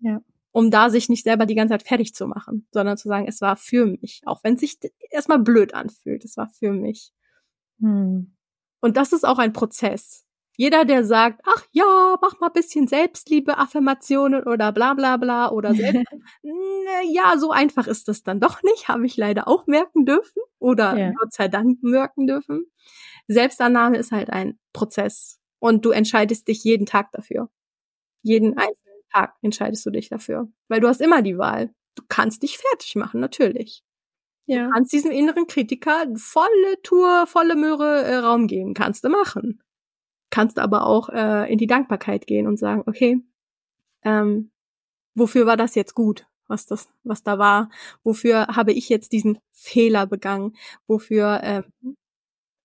Ja. 0.00 0.20
Um 0.52 0.70
da 0.70 0.90
sich 0.90 1.08
nicht 1.08 1.24
selber 1.24 1.46
die 1.46 1.54
ganze 1.54 1.72
Zeit 1.72 1.86
fertig 1.86 2.14
zu 2.14 2.26
machen, 2.26 2.68
sondern 2.72 2.98
zu 2.98 3.08
sagen, 3.08 3.26
es 3.26 3.40
war 3.40 3.56
für 3.56 3.86
mich, 3.86 4.20
auch 4.26 4.44
wenn 4.44 4.54
es 4.54 4.60
sich 4.60 4.78
erstmal 5.10 5.38
blöd 5.38 5.74
anfühlt, 5.74 6.24
es 6.24 6.36
war 6.36 6.50
für 6.50 6.72
mich. 6.72 7.12
Hm. 7.80 8.36
Und 8.80 8.96
das 8.96 9.12
ist 9.12 9.24
auch 9.24 9.38
ein 9.38 9.52
Prozess. 9.52 10.26
Jeder, 10.56 10.84
der 10.84 11.04
sagt, 11.04 11.40
ach 11.46 11.64
ja, 11.72 12.16
mach 12.20 12.38
mal 12.40 12.50
bisschen 12.50 12.86
Selbstliebe, 12.86 13.56
Affirmationen 13.58 14.42
oder 14.44 14.72
bla 14.72 14.94
bla 14.94 15.16
bla 15.16 15.50
oder 15.50 15.74
selbst, 15.74 16.12
Ne, 16.42 17.12
ja, 17.12 17.36
so 17.38 17.50
einfach 17.50 17.86
ist 17.86 18.08
das 18.08 18.22
dann 18.22 18.40
doch 18.40 18.62
nicht, 18.62 18.88
habe 18.88 19.06
ich 19.06 19.16
leider 19.16 19.48
auch 19.48 19.66
merken 19.66 20.04
dürfen 20.06 20.42
oder 20.58 20.96
Ja. 20.96 21.12
Gott 21.18 21.32
sei 21.32 21.48
Dank 21.48 21.82
merken 21.82 22.26
dürfen. 22.26 22.66
Selbstannahme 23.28 23.96
ist 23.98 24.12
halt 24.12 24.30
ein 24.30 24.58
Prozess 24.72 25.40
und 25.60 25.84
du 25.84 25.90
entscheidest 25.90 26.48
dich 26.48 26.64
jeden 26.64 26.86
Tag 26.86 27.12
dafür. 27.12 27.48
Jeden 28.22 28.58
einzelnen 28.58 29.02
Tag 29.12 29.34
entscheidest 29.42 29.86
du 29.86 29.90
dich 29.90 30.08
dafür, 30.10 30.48
weil 30.68 30.80
du 30.80 30.88
hast 30.88 31.00
immer 31.00 31.22
die 31.22 31.38
Wahl. 31.38 31.74
Du 31.96 32.02
kannst 32.08 32.42
dich 32.42 32.58
fertig 32.58 32.96
machen, 32.96 33.20
natürlich. 33.20 33.82
Ja. 34.46 34.66
Du 34.66 34.72
kannst 34.72 34.92
diesem 34.92 35.10
inneren 35.12 35.46
Kritiker 35.46 36.06
volle 36.16 36.82
Tour, 36.82 37.26
volle 37.26 37.56
Möhre 37.56 38.02
äh, 38.04 38.16
Raum 38.16 38.46
geben, 38.48 38.74
kannst 38.74 39.04
du 39.04 39.08
machen. 39.10 39.62
Kannst 40.32 40.58
aber 40.58 40.86
auch 40.86 41.10
äh, 41.10 41.52
in 41.52 41.58
die 41.58 41.66
Dankbarkeit 41.68 42.26
gehen 42.26 42.46
und 42.46 42.58
sagen, 42.58 42.84
okay, 42.86 43.20
ähm, 44.04 44.50
wofür 45.14 45.46
war 45.46 45.58
das 45.58 45.74
jetzt 45.74 45.94
gut, 45.94 46.26
was 46.48 46.66
das, 46.66 46.88
was 47.04 47.22
da 47.22 47.38
war? 47.38 47.70
Wofür 48.04 48.48
habe 48.48 48.72
ich 48.72 48.88
jetzt 48.88 49.12
diesen 49.12 49.38
Fehler 49.52 50.06
begangen? 50.06 50.56
Wofür 50.88 51.40
ähm, 51.44 51.64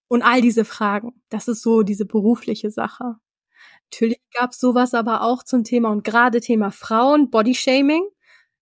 und 0.08 0.24
all 0.24 0.42
diese 0.42 0.66
Fragen. 0.66 1.22
Das 1.30 1.48
ist 1.50 1.62
so 1.62 1.84
diese 1.84 2.06
berufliche 2.06 2.72
Sache. 2.72 3.18
Natürlich 3.92 4.20
gab 4.34 4.52
es 4.52 4.60
sowas 4.60 4.94
aber 4.94 5.24
auch 5.24 5.44
zum 5.44 5.64
Thema 5.66 5.90
und 5.92 6.04
gerade 6.06 6.42
Thema 6.42 6.72
Frauen, 6.72 7.30
Bodyshaming, 7.32 8.04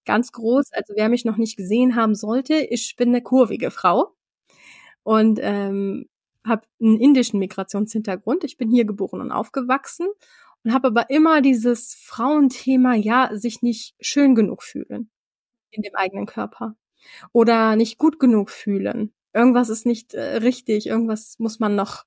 ganz 0.05 0.31
groß. 0.31 0.71
Also 0.73 0.93
wer 0.97 1.09
mich 1.09 1.25
noch 1.25 1.37
nicht 1.37 1.57
gesehen 1.57 1.95
haben 1.95 2.15
sollte, 2.15 2.55
ich 2.55 2.95
bin 2.97 3.09
eine 3.09 3.21
kurvige 3.23 3.71
Frau 3.71 4.15
und 5.03 5.39
ähm, 5.43 6.07
habe 6.45 6.67
einen 6.81 6.99
indischen 6.99 7.39
Migrationshintergrund. 7.39 8.43
Ich 8.43 8.57
bin 8.57 8.69
hier 8.71 8.85
geboren 8.85 9.21
und 9.21 9.31
aufgewachsen 9.31 10.07
und 10.63 10.73
habe 10.73 10.87
aber 10.89 11.09
immer 11.09 11.41
dieses 11.41 11.95
Frauenthema, 11.95 12.95
ja, 12.95 13.29
sich 13.33 13.61
nicht 13.61 13.95
schön 13.99 14.35
genug 14.35 14.63
fühlen 14.63 15.09
in 15.71 15.83
dem 15.83 15.95
eigenen 15.95 16.25
Körper 16.27 16.75
oder 17.33 17.75
nicht 17.75 17.97
gut 17.99 18.19
genug 18.19 18.49
fühlen. 18.51 19.13
Irgendwas 19.33 19.69
ist 19.69 19.85
nicht 19.85 20.13
äh, 20.15 20.37
richtig, 20.37 20.87
irgendwas 20.87 21.37
muss 21.39 21.59
man 21.59 21.75
noch 21.75 22.05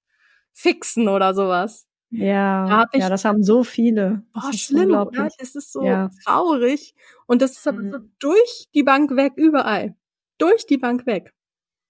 fixen 0.52 1.08
oder 1.08 1.34
sowas. 1.34 1.86
Ja, 2.10 2.66
Da 2.66 2.84
ich- 2.92 3.00
ja, 3.00 3.10
das 3.10 3.24
haben 3.26 3.42
so 3.44 3.64
viele. 3.64 4.22
Das 4.34 4.44
Boah, 4.44 4.50
ist 4.50 4.60
schlimm, 4.62 4.90
oder? 4.92 5.28
Das 5.38 5.54
ist 5.54 5.72
so 5.72 5.84
Ja. 5.84 6.10
traurig. 6.24 6.94
Und 7.26 7.42
das 7.42 7.52
ist 7.52 7.68
aber 7.68 7.80
Mhm. 7.82 7.92
so 7.92 7.98
durch 8.20 8.68
die 8.74 8.82
Bank 8.82 9.14
weg, 9.16 9.34
überall. 9.36 9.94
Durch 10.38 10.66
die 10.66 10.78
Bank 10.78 11.06
weg. 11.06 11.34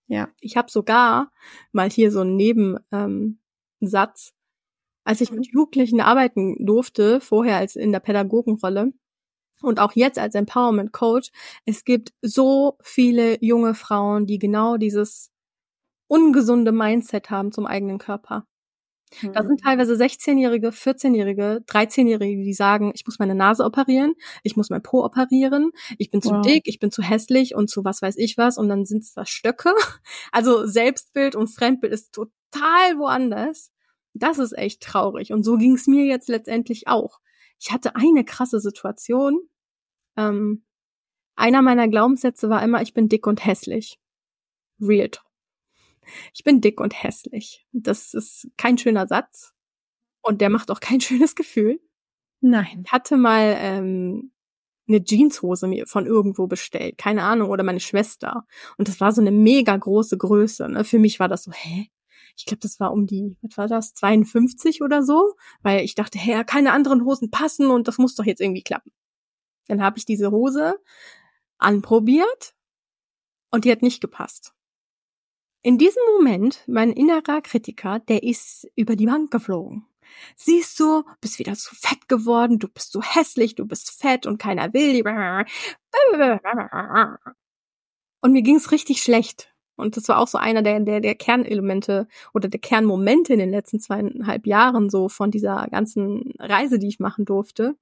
Ja. 0.08 0.28
Ich 0.40 0.56
habe 0.56 0.70
sogar 0.70 1.30
mal 1.72 1.90
hier 1.90 2.10
so 2.10 2.20
einen 2.20 2.36
Nebensatz, 2.36 2.82
ähm, 2.92 3.38
Satz. 3.80 4.32
als 5.04 5.20
ich 5.22 5.32
mit 5.32 5.46
Jugendlichen 5.48 6.00
arbeiten 6.00 6.64
durfte, 6.66 7.20
vorher 7.20 7.58
als 7.58 7.76
in 7.76 7.92
der 7.92 8.00
Pädagogenrolle 8.00 8.92
und 9.62 9.80
auch 9.80 9.92
jetzt 9.94 10.18
als 10.18 10.34
Empowerment 10.36 10.92
Coach, 10.92 11.30
es 11.66 11.84
gibt 11.84 12.14
so 12.22 12.78
viele 12.82 13.38
junge 13.44 13.74
Frauen, 13.74 14.26
die 14.26 14.38
genau 14.38 14.76
dieses 14.78 15.30
ungesunde 16.08 16.72
Mindset 16.72 17.30
haben 17.30 17.52
zum 17.52 17.66
eigenen 17.66 17.98
Körper. 17.98 18.46
Da 19.32 19.42
Mhm. 19.42 19.48
sind 19.48 19.60
teilweise 19.62 19.96
16-Jährige, 19.96 20.70
14-Jährige, 20.72 21.62
13-Jährige, 21.66 22.42
die 22.42 22.52
sagen, 22.54 22.92
ich 22.94 23.04
muss 23.06 23.18
meine 23.18 23.34
Nase 23.34 23.64
operieren, 23.64 24.14
ich 24.42 24.56
muss 24.56 24.70
mein 24.70 24.82
Po 24.82 25.04
operieren, 25.04 25.70
ich 25.98 26.10
bin 26.10 26.20
zu 26.22 26.30
Wow. 26.30 26.42
dick, 26.46 26.62
ich 26.66 26.78
bin 26.78 26.90
zu 26.90 27.02
hässlich 27.02 27.54
und 27.54 27.68
zu 27.70 27.84
was 27.84 28.02
weiß 28.02 28.16
ich 28.18 28.36
was 28.38 28.58
und 28.58 28.68
dann 28.68 28.84
sind 28.84 29.02
es 29.04 29.14
das 29.14 29.28
Stöcke. 29.30 29.72
Also 30.32 30.66
Selbstbild 30.66 31.34
und 31.36 31.48
Fremdbild 31.48 31.92
ist 31.92 32.12
total 32.12 32.98
woanders. 32.98 33.72
Das 34.14 34.38
ist 34.38 34.56
echt 34.56 34.82
traurig 34.82 35.32
und 35.32 35.42
so 35.44 35.56
ging 35.56 35.74
es 35.74 35.86
mir 35.86 36.04
jetzt 36.06 36.28
letztendlich 36.28 36.88
auch. 36.88 37.20
Ich 37.60 37.72
hatte 37.72 37.96
eine 37.96 38.24
krasse 38.24 38.60
Situation. 38.60 39.40
Ähm, 40.16 40.64
einer 41.36 41.62
meiner 41.62 41.88
Glaubenssätze 41.88 42.50
war 42.50 42.62
immer, 42.62 42.82
ich 42.82 42.94
bin 42.94 43.08
dick 43.08 43.26
und 43.26 43.44
hässlich. 43.46 43.98
Real 44.80 45.08
talk. 45.08 45.27
Ich 46.34 46.44
bin 46.44 46.60
dick 46.60 46.80
und 46.80 47.02
hässlich. 47.02 47.66
Das 47.72 48.14
ist 48.14 48.48
kein 48.56 48.78
schöner 48.78 49.06
Satz. 49.06 49.54
Und 50.22 50.40
der 50.40 50.50
macht 50.50 50.70
auch 50.70 50.80
kein 50.80 51.00
schönes 51.02 51.34
Gefühl. 51.34 51.80
Nein. 52.40 52.82
Ich 52.86 52.92
hatte 52.92 53.16
mal 53.16 53.56
ähm, 53.58 54.32
eine 54.88 55.02
Jeanshose 55.02 55.66
mir 55.66 55.86
von 55.86 56.06
irgendwo 56.06 56.46
bestellt, 56.46 56.98
keine 56.98 57.22
Ahnung, 57.24 57.50
oder 57.50 57.62
meine 57.62 57.80
Schwester. 57.80 58.46
Und 58.76 58.88
das 58.88 59.00
war 59.00 59.12
so 59.12 59.20
eine 59.20 59.30
mega 59.30 59.76
große 59.76 60.16
Größe. 60.16 60.68
Ne? 60.68 60.84
Für 60.84 60.98
mich 60.98 61.20
war 61.20 61.28
das 61.28 61.44
so, 61.44 61.52
hä? 61.52 61.88
Ich 62.36 62.46
glaube, 62.46 62.60
das 62.60 62.78
war 62.78 62.92
um 62.92 63.06
die, 63.06 63.36
was 63.42 63.58
war 63.58 63.66
das, 63.66 63.94
52 63.94 64.82
oder 64.82 65.02
so, 65.02 65.34
weil 65.62 65.84
ich 65.84 65.96
dachte, 65.96 66.18
hä, 66.18 66.44
keine 66.44 66.72
anderen 66.72 67.04
Hosen 67.04 67.30
passen 67.30 67.66
und 67.66 67.88
das 67.88 67.98
muss 67.98 68.14
doch 68.14 68.24
jetzt 68.24 68.40
irgendwie 68.40 68.62
klappen. 68.62 68.92
Dann 69.66 69.82
habe 69.82 69.98
ich 69.98 70.04
diese 70.04 70.30
Hose 70.30 70.78
anprobiert 71.58 72.54
und 73.50 73.64
die 73.64 73.72
hat 73.72 73.82
nicht 73.82 74.00
gepasst. 74.00 74.54
In 75.62 75.76
diesem 75.76 76.02
Moment, 76.16 76.62
mein 76.66 76.92
innerer 76.92 77.40
Kritiker, 77.42 77.98
der 78.00 78.22
ist 78.22 78.68
über 78.76 78.94
die 78.94 79.06
Bank 79.06 79.30
geflogen. 79.30 79.86
Siehst 80.36 80.78
du, 80.80 81.04
bist 81.20 81.38
wieder 81.38 81.54
zu 81.54 81.74
fett 81.74 82.08
geworden, 82.08 82.58
du 82.58 82.68
bist 82.68 82.92
so 82.92 83.02
hässlich, 83.02 83.54
du 83.56 83.66
bist 83.66 83.90
fett 83.90 84.26
und 84.26 84.38
keiner 84.38 84.72
will. 84.72 85.04
Und 88.20 88.32
mir 88.32 88.42
ging's 88.42 88.72
richtig 88.72 89.02
schlecht. 89.02 89.54
Und 89.76 89.96
das 89.96 90.08
war 90.08 90.18
auch 90.18 90.26
so 90.26 90.38
einer 90.38 90.62
der, 90.62 90.80
der, 90.80 91.00
der 91.00 91.14
Kernelemente 91.14 92.08
oder 92.34 92.48
der 92.48 92.58
Kernmomente 92.58 93.32
in 93.32 93.38
den 93.38 93.50
letzten 93.50 93.78
zweieinhalb 93.78 94.44
Jahren 94.46 94.90
so 94.90 95.08
von 95.08 95.30
dieser 95.30 95.68
ganzen 95.70 96.32
Reise, 96.40 96.80
die 96.80 96.88
ich 96.88 96.98
machen 96.98 97.24
durfte. 97.24 97.76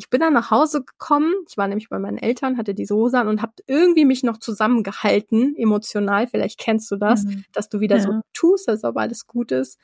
Ich 0.00 0.10
bin 0.10 0.20
dann 0.20 0.32
nach 0.32 0.52
Hause 0.52 0.84
gekommen, 0.84 1.34
ich 1.48 1.56
war 1.58 1.66
nämlich 1.66 1.88
bei 1.88 1.98
meinen 1.98 2.18
Eltern, 2.18 2.56
hatte 2.56 2.72
diese 2.72 2.94
Hose 2.94 3.18
an 3.18 3.26
und 3.26 3.42
habe 3.42 3.54
irgendwie 3.66 4.04
mich 4.04 4.22
noch 4.22 4.38
zusammengehalten, 4.38 5.56
emotional, 5.56 6.28
vielleicht 6.28 6.58
kennst 6.60 6.88
du 6.92 6.96
das, 6.96 7.24
Mhm. 7.24 7.44
dass 7.52 7.68
du 7.68 7.80
wieder 7.80 7.96
Ja. 7.96 8.02
so 8.02 8.20
tust, 8.32 8.68
als 8.68 8.84
ob 8.84 8.96
alles 8.96 9.26
gut 9.26 9.50
ist. 9.50 9.76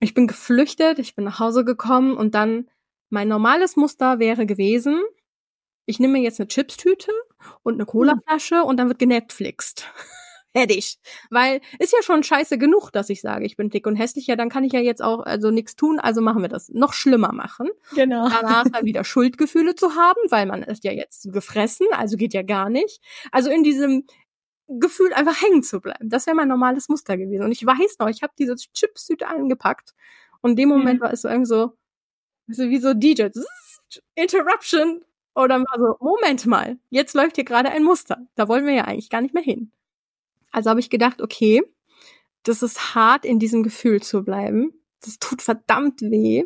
Ich 0.00 0.14
bin 0.14 0.26
geflüchtet, 0.26 0.98
ich 0.98 1.14
bin 1.14 1.24
nach 1.24 1.38
Hause 1.38 1.64
gekommen 1.64 2.16
und 2.16 2.34
dann 2.34 2.68
mein 3.08 3.28
normales 3.28 3.76
Muster 3.76 4.18
wäre 4.18 4.46
gewesen, 4.46 5.00
ich 5.86 6.00
nehme 6.00 6.14
mir 6.14 6.22
jetzt 6.22 6.40
eine 6.40 6.48
Chipstüte 6.48 7.12
und 7.62 7.74
eine 7.74 7.86
Colaflasche 7.86 8.64
und 8.64 8.78
dann 8.78 8.88
wird 8.88 8.98
genetflixt. 8.98 9.86
Fertig. 10.54 10.98
Weil 11.30 11.60
ist 11.78 11.92
ja 11.92 12.02
schon 12.02 12.22
scheiße 12.22 12.58
genug, 12.58 12.90
dass 12.90 13.08
ich 13.08 13.22
sage, 13.22 13.46
ich 13.46 13.56
bin 13.56 13.70
dick 13.70 13.86
und 13.86 13.96
hässlich, 13.96 14.26
ja, 14.26 14.36
dann 14.36 14.50
kann 14.50 14.64
ich 14.64 14.72
ja 14.72 14.80
jetzt 14.80 15.02
auch 15.02 15.20
also 15.20 15.50
nichts 15.50 15.76
tun, 15.76 15.98
also 15.98 16.20
machen 16.20 16.42
wir 16.42 16.48
das 16.48 16.68
noch 16.68 16.92
schlimmer 16.92 17.32
machen. 17.32 17.70
Genau. 17.94 18.28
Danach 18.28 18.64
dann 18.70 18.84
wieder 18.84 19.04
Schuldgefühle 19.04 19.74
zu 19.74 19.94
haben, 19.94 20.20
weil 20.28 20.46
man 20.46 20.62
ist 20.62 20.84
ja 20.84 20.92
jetzt 20.92 21.32
gefressen, 21.32 21.86
also 21.92 22.16
geht 22.16 22.34
ja 22.34 22.42
gar 22.42 22.68
nicht. 22.68 23.00
Also 23.30 23.50
in 23.50 23.64
diesem 23.64 24.04
Gefühl 24.68 25.12
einfach 25.12 25.40
hängen 25.40 25.62
zu 25.62 25.80
bleiben. 25.80 26.08
Das 26.08 26.26
wäre 26.26 26.36
mein 26.36 26.48
normales 26.48 26.88
Muster 26.88 27.16
gewesen. 27.16 27.44
Und 27.44 27.52
ich 27.52 27.64
weiß 27.64 27.98
noch, 27.98 28.08
ich 28.08 28.22
habe 28.22 28.32
diese 28.38 28.54
Chipstüte 28.56 29.26
angepackt 29.26 29.94
und 30.40 30.50
in 30.50 30.56
dem 30.56 30.68
Moment 30.68 31.00
war 31.00 31.12
es 31.12 31.22
so 31.22 31.28
irgendwie 31.28 31.48
so, 31.48 31.72
so 32.48 32.64
wie 32.64 32.78
so 32.78 32.94
DJ, 32.94 33.28
Interruption. 34.14 35.04
Oder 35.34 35.64
so, 35.78 35.96
Moment 36.00 36.44
mal, 36.44 36.78
jetzt 36.90 37.14
läuft 37.14 37.36
hier 37.36 37.44
gerade 37.44 37.70
ein 37.70 37.84
Muster. 37.84 38.18
Da 38.34 38.48
wollen 38.48 38.66
wir 38.66 38.74
ja 38.74 38.84
eigentlich 38.84 39.08
gar 39.08 39.22
nicht 39.22 39.32
mehr 39.32 39.42
hin. 39.42 39.72
Also 40.52 40.70
habe 40.70 40.80
ich 40.80 40.90
gedacht, 40.90 41.20
okay, 41.20 41.62
das 42.44 42.62
ist 42.62 42.94
hart, 42.94 43.24
in 43.24 43.38
diesem 43.38 43.62
Gefühl 43.62 44.02
zu 44.02 44.22
bleiben. 44.22 44.72
Das 45.00 45.18
tut 45.18 45.42
verdammt 45.42 46.00
weh. 46.02 46.44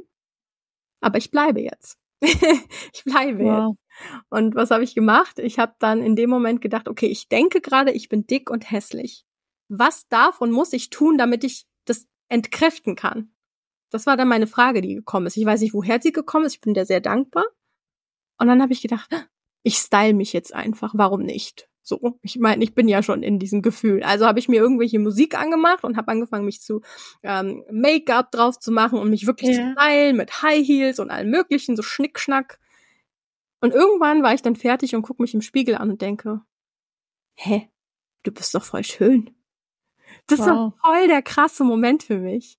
Aber 1.00 1.18
ich 1.18 1.30
bleibe 1.30 1.60
jetzt. 1.60 1.98
ich 2.22 3.04
bleibe 3.04 3.42
jetzt. 3.42 3.50
Wow. 3.50 3.76
Und 4.30 4.54
was 4.54 4.70
habe 4.70 4.84
ich 4.84 4.94
gemacht? 4.94 5.38
Ich 5.38 5.58
habe 5.58 5.74
dann 5.78 6.02
in 6.02 6.16
dem 6.16 6.30
Moment 6.30 6.60
gedacht, 6.60 6.88
okay, 6.88 7.06
ich 7.06 7.28
denke 7.28 7.60
gerade, 7.60 7.92
ich 7.92 8.08
bin 8.08 8.26
dick 8.26 8.50
und 8.50 8.70
hässlich. 8.70 9.24
Was 9.68 10.08
darf 10.08 10.40
und 10.40 10.52
muss 10.52 10.72
ich 10.72 10.90
tun, 10.90 11.18
damit 11.18 11.44
ich 11.44 11.66
das 11.84 12.06
entkräften 12.28 12.94
kann? 12.94 13.32
Das 13.90 14.06
war 14.06 14.16
dann 14.16 14.28
meine 14.28 14.46
Frage, 14.46 14.80
die 14.80 14.94
gekommen 14.94 15.26
ist. 15.26 15.36
Ich 15.36 15.46
weiß 15.46 15.60
nicht, 15.60 15.74
woher 15.74 16.00
sie 16.00 16.12
gekommen 16.12 16.44
ist. 16.44 16.54
Ich 16.54 16.60
bin 16.60 16.74
der 16.74 16.86
sehr 16.86 17.00
dankbar. 17.00 17.44
Und 18.38 18.48
dann 18.48 18.60
habe 18.62 18.72
ich 18.72 18.82
gedacht, 18.82 19.10
ich 19.62 19.76
style 19.76 20.14
mich 20.14 20.32
jetzt 20.32 20.54
einfach. 20.54 20.92
Warum 20.96 21.22
nicht? 21.22 21.68
So, 21.88 22.18
ich 22.20 22.36
meine, 22.40 22.64
ich 22.64 22.74
bin 22.74 22.88
ja 22.88 23.00
schon 23.00 23.22
in 23.22 23.38
diesem 23.38 23.62
Gefühl. 23.62 24.02
Also 24.02 24.26
habe 24.26 24.40
ich 24.40 24.48
mir 24.48 24.56
irgendwelche 24.60 24.98
Musik 24.98 25.38
angemacht 25.38 25.84
und 25.84 25.96
habe 25.96 26.10
angefangen, 26.10 26.44
mich 26.44 26.60
zu 26.60 26.80
ähm, 27.22 27.62
Make-up 27.70 28.32
drauf 28.32 28.58
zu 28.58 28.72
machen 28.72 28.98
und 28.98 29.08
mich 29.08 29.28
wirklich 29.28 29.56
Ja. 29.56 29.68
zu 29.68 29.72
stylen 29.80 30.16
mit 30.16 30.42
High 30.42 30.66
Heels 30.66 30.98
und 30.98 31.10
allem 31.10 31.30
möglichen, 31.30 31.76
so 31.76 31.84
Schnickschnack. 31.84 32.58
Und 33.60 33.72
irgendwann 33.72 34.24
war 34.24 34.34
ich 34.34 34.42
dann 34.42 34.56
fertig 34.56 34.96
und 34.96 35.02
gucke 35.02 35.22
mich 35.22 35.32
im 35.32 35.42
Spiegel 35.42 35.76
an 35.76 35.90
und 35.90 36.02
denke, 36.02 36.40
hä, 37.36 37.70
du 38.24 38.32
bist 38.32 38.52
doch 38.56 38.64
voll 38.64 38.82
schön. 38.82 39.30
Das 40.26 40.40
wow. 40.40 40.46
war 40.48 40.74
voll 40.82 41.06
der 41.06 41.22
krasse 41.22 41.62
Moment 41.62 42.02
für 42.02 42.18
mich. 42.18 42.58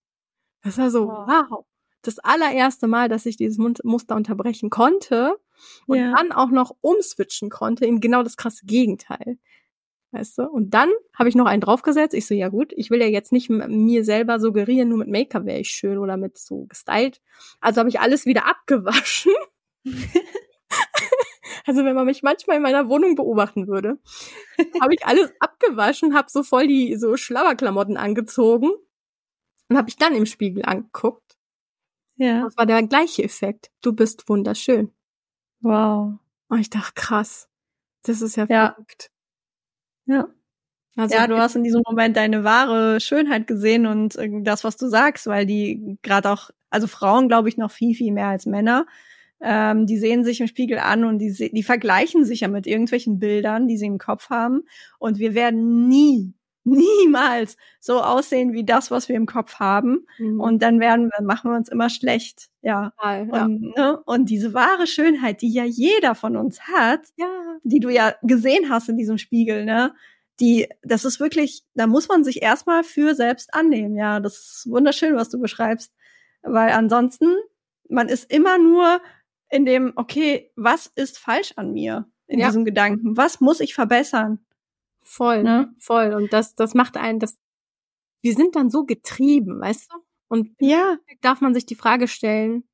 Das 0.63 0.77
war 0.77 0.89
so, 0.89 1.10
wow. 1.10 1.27
wow. 1.27 1.65
Das 2.01 2.19
allererste 2.19 2.88
Mal, 2.88 3.10
dass 3.10 3.25
ich 3.25 3.36
dieses 3.36 3.57
Muster 3.57 4.15
unterbrechen 4.15 4.69
konnte 4.69 5.38
und 5.86 5.98
ja. 5.98 6.14
dann 6.16 6.32
auch 6.32 6.50
noch 6.50 6.76
umswitchen 6.82 7.50
konnte 7.50 7.86
in 7.86 8.00
genau 8.00 8.24
das 8.24 8.38
krasse 8.38 8.66
Gegenteil. 8.66 9.38
Weißt 10.12 10.38
du? 10.38 10.44
Und 10.44 10.74
dann 10.74 10.90
habe 11.14 11.28
ich 11.28 11.36
noch 11.36 11.48
einen 11.48 11.62
draufgesetzt. 11.62 12.14
Ich 12.16 12.28
so, 12.28 12.34
ja 12.34 12.48
gut, 12.48 12.72
ich 12.76 12.90
will 12.90 13.02
ja 13.02 13.08
jetzt 13.08 13.34
nicht 13.34 13.50
mir 13.50 14.06
selber 14.06 14.40
suggerieren, 14.40 14.90
nur 14.90 15.00
mit 15.00 15.10
Make-up 15.10 15.46
wäre 15.46 15.60
ich 15.60 15.70
schön 15.70 15.98
oder 15.98 16.16
mit 16.16 16.38
so 16.38 16.66
gestylt. 16.66 17.22
Also 17.60 17.80
habe 17.80 17.90
ich 17.90 18.00
alles 18.00 18.26
wieder 18.26 18.46
abgewaschen. 18.46 19.34
also 21.66 21.84
wenn 21.84 21.96
man 21.96 22.06
mich 22.06 22.24
manchmal 22.24 22.58
in 22.58 22.64
meiner 22.64 22.88
Wohnung 22.88 23.16
beobachten 23.16 23.68
würde, 23.68 24.00
habe 24.82 24.94
ich 24.94 25.06
alles 25.06 25.32
abgewaschen, 25.40 26.16
habe 26.16 26.30
so 26.32 26.42
voll 26.42 26.68
die 26.68 26.96
so 26.96 27.18
Schlauerklamotten 27.18 27.98
angezogen 27.98 28.72
und 29.70 29.78
habe 29.78 29.90
ich 29.90 29.98
dann 29.98 30.16
im 30.16 30.26
Spiegel 30.26 30.64
angeguckt. 30.64 31.38
Ja. 32.16 32.44
Das 32.44 32.58
war 32.58 32.66
der 32.66 32.82
gleiche 32.84 33.24
Effekt. 33.24 33.72
Du 33.82 33.94
bist 33.94 34.28
wunderschön. 34.30 34.92
Wow. 35.62 36.14
Und 36.50 36.60
ich 36.60 36.70
dachte, 36.70 36.94
krass. 36.96 37.50
Das 38.04 38.22
ist 38.22 38.36
ja, 38.38 38.46
ja. 38.50 38.72
verrückt. 38.72 39.10
Ja. 40.06 40.28
Also 40.96 41.16
ja, 41.16 41.28
du 41.28 41.38
hast 41.38 41.56
in 41.56 41.64
diesem 41.64 41.84
Moment 41.86 42.18
deine 42.18 42.44
wahre 42.44 43.00
Schönheit 43.00 43.46
gesehen 43.46 43.86
und 43.86 44.16
äh, 44.16 44.30
das, 44.42 44.64
was 44.64 44.78
du 44.78 44.88
sagst, 44.88 45.28
weil 45.28 45.46
die 45.46 45.98
gerade 46.02 46.32
auch, 46.32 46.50
also 46.72 46.88
Frauen 46.88 47.28
glaube 47.28 47.50
ich 47.50 47.58
noch 47.58 47.70
viel, 47.70 47.96
viel 47.96 48.12
mehr 48.12 48.28
als 48.28 48.48
Männer, 48.48 48.88
ähm, 49.40 49.86
die 49.86 49.98
sehen 49.98 50.24
sich 50.24 50.42
im 50.42 50.48
Spiegel 50.48 50.80
an 50.80 51.06
und 51.06 51.20
die, 51.20 51.52
die 51.54 51.64
vergleichen 51.64 52.26
sich 52.26 52.40
ja 52.40 52.48
mit 52.48 52.66
irgendwelchen 52.66 53.20
Bildern, 53.20 53.68
die 53.68 53.78
sie 53.78 53.86
im 53.86 54.00
Kopf 54.00 54.32
haben. 54.32 54.64
Und 54.98 55.20
wir 55.20 55.36
werden 55.36 55.88
nie, 55.88 56.34
niemals 56.67 57.57
so 57.79 58.01
aussehen 58.01 58.53
wie 58.53 58.65
das, 58.65 58.91
was 58.91 59.07
wir 59.09 59.15
im 59.15 59.25
Kopf 59.25 59.55
haben. 59.55 60.05
Mhm. 60.17 60.39
Und 60.39 60.62
dann 60.62 60.79
werden 60.79 61.09
wir, 61.09 61.25
machen 61.25 61.51
wir 61.51 61.57
uns 61.57 61.69
immer 61.69 61.89
schlecht. 61.89 62.50
Ja. 62.62 62.93
ja. 63.01 63.45
Und, 63.45 63.75
ne? 63.75 64.01
und 64.05 64.29
diese 64.29 64.53
wahre 64.53 64.88
Schönheit, 64.88 65.41
die 65.41 65.51
ja 65.51 65.63
jeder 65.63 66.15
von 66.15 66.36
uns 66.36 66.62
hat, 66.62 67.01
ja. 67.15 67.27
die 67.63 67.79
du 67.79 67.89
ja 67.89 68.13
gesehen 68.21 68.69
hast 68.69 68.89
in 68.89 68.97
diesem 68.97 69.17
Spiegel, 69.17 69.65
ne? 69.65 69.93
Die, 70.39 70.67
das 70.83 71.03
ist 71.03 71.19
wirklich, 71.19 71.63
da 71.74 71.88
muss 71.88 72.09
man 72.09 72.24
sich 72.24 72.43
erstmal 72.43 72.83
für 72.83 73.15
selbst 73.15 73.55
annehmen. 73.55 73.95
Ja, 73.95 74.19
das 74.19 74.38
ist 74.38 74.67
wunderschön, 74.69 75.15
was 75.15 75.29
du 75.29 75.39
beschreibst. 75.39 75.91
Weil 76.43 76.74
ansonsten, 76.74 77.33
man 77.89 78.07
ist 78.07 78.31
immer 78.31 78.59
nur 78.59 79.01
in 79.50 79.65
dem, 79.65 79.93
okay, 79.95 80.51
was 80.55 80.91
ist 80.93 81.17
falsch 81.17 81.53
an 81.55 81.74
mir? 81.74 82.05
In 82.27 82.39
ja. 82.39 82.47
diesem 82.47 82.65
Gedanken. 82.65 83.17
Was 83.17 83.39
muss 83.39 83.62
ich 83.62 83.74
verbessern? 83.74 84.45
Voll, 85.10 85.44
ne? 85.44 85.74
voll. 85.80 86.14
Und 86.14 86.34
das, 86.34 86.54
das 86.54 86.74
macht 86.74 86.98
einen, 86.98 87.20
das, 87.20 87.38
wir 88.22 88.34
sind 88.34 88.56
dann 88.56 88.70
so 88.70 88.84
getrieben, 88.84 89.62
weißt 89.62 89.90
du? 89.90 89.98
Und 90.28 90.54
ja. 90.60 90.98
darf 91.22 91.40
man 91.40 91.54
sich 91.54 91.66
die 91.66 91.76
Frage 91.76 92.10
stellen, 92.10 92.68